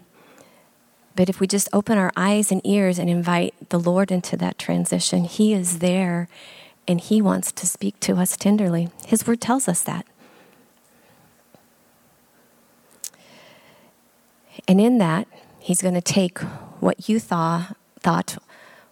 But 1.15 1.29
if 1.29 1.39
we 1.39 1.47
just 1.47 1.69
open 1.71 1.97
our 1.97 2.11
eyes 2.17 2.51
and 2.51 2.61
ears 2.65 2.99
and 2.99 3.09
invite 3.09 3.69
the 3.69 3.79
Lord 3.79 4.11
into 4.11 4.35
that 4.37 4.57
transition, 4.59 5.23
He 5.23 5.53
is 5.53 5.79
there 5.79 6.27
and 6.87 6.99
He 6.99 7.21
wants 7.21 7.51
to 7.53 7.65
speak 7.65 7.99
to 8.01 8.17
us 8.17 8.35
tenderly. 8.35 8.89
His 9.07 9.25
word 9.25 9.39
tells 9.41 9.67
us 9.67 9.81
that. 9.83 10.05
And 14.67 14.81
in 14.81 14.97
that, 14.97 15.27
He's 15.59 15.81
going 15.81 15.95
to 15.95 16.01
take 16.01 16.39
what 16.79 17.09
you 17.09 17.19
thought 17.19 17.75
thought 17.99 18.37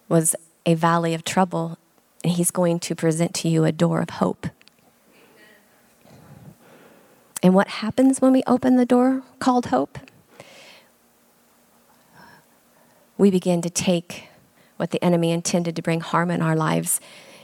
was 0.08 0.34
a 0.66 0.74
valley 0.74 1.14
of 1.14 1.24
trouble, 1.24 1.78
and 2.24 2.32
He's 2.32 2.50
going 2.50 2.80
to 2.80 2.94
present 2.96 3.34
to 3.34 3.48
you 3.48 3.64
a 3.64 3.70
door 3.70 4.00
of 4.00 4.10
hope. 4.10 4.48
And 7.42 7.54
what 7.54 7.68
happens 7.68 8.20
when 8.20 8.32
we 8.32 8.42
open 8.46 8.76
the 8.76 8.86
door 8.86 9.22
called 9.38 9.66
hope? 9.66 9.98
We 13.16 13.30
begin 13.30 13.62
to 13.62 13.70
take 13.70 14.24
what 14.76 14.90
the 14.90 15.02
enemy 15.04 15.30
intended 15.30 15.76
to 15.76 15.82
bring 15.82 16.00
harm 16.00 16.30
in 16.30 16.42
our 16.42 16.56
lives 16.56 17.00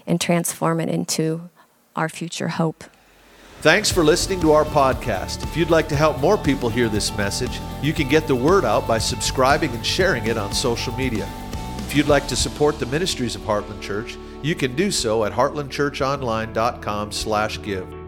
and 0.07 0.21
transform 0.21 0.81
it 0.81 0.89
into 0.89 1.49
our 1.95 2.09
future 2.09 2.49
hope. 2.49 2.83
Thanks 3.61 3.93
for 3.93 4.03
listening 4.03 4.41
to 4.41 4.51
our 4.53 4.65
podcast. 4.65 5.43
If 5.43 5.55
you'd 5.57 5.71
like 5.71 5.89
to 5.89 5.97
help 5.97 6.19
more 6.19 6.39
people 6.39 6.71
hear 6.71 6.89
this 6.89 7.15
message, 7.17 7.61
you 7.83 7.93
can 7.93 8.09
get 8.09 8.27
the 8.27 8.35
word 8.35 8.65
out 8.65 8.89
by 8.89 8.97
subscribing 8.99 9.71
and 9.73 9.85
sharing 9.85 10.27
it 10.27 10.39
on 10.39 10.55
social 10.55 10.95
media. 10.95 11.29
If 11.79 11.95
you'd 11.95 12.09
like 12.09 12.27
to 12.29 12.37
support 12.37 12.79
the 12.79 12.87
ministries 12.87 13.37
of 13.37 13.43
Heartland 13.43 13.83
Church, 13.83 14.17
you 14.43 14.55
can 14.55 14.75
do 14.77 14.91
so 14.91 15.25
at 15.25 15.33
heartlandchurchonline.com/give. 15.33 18.00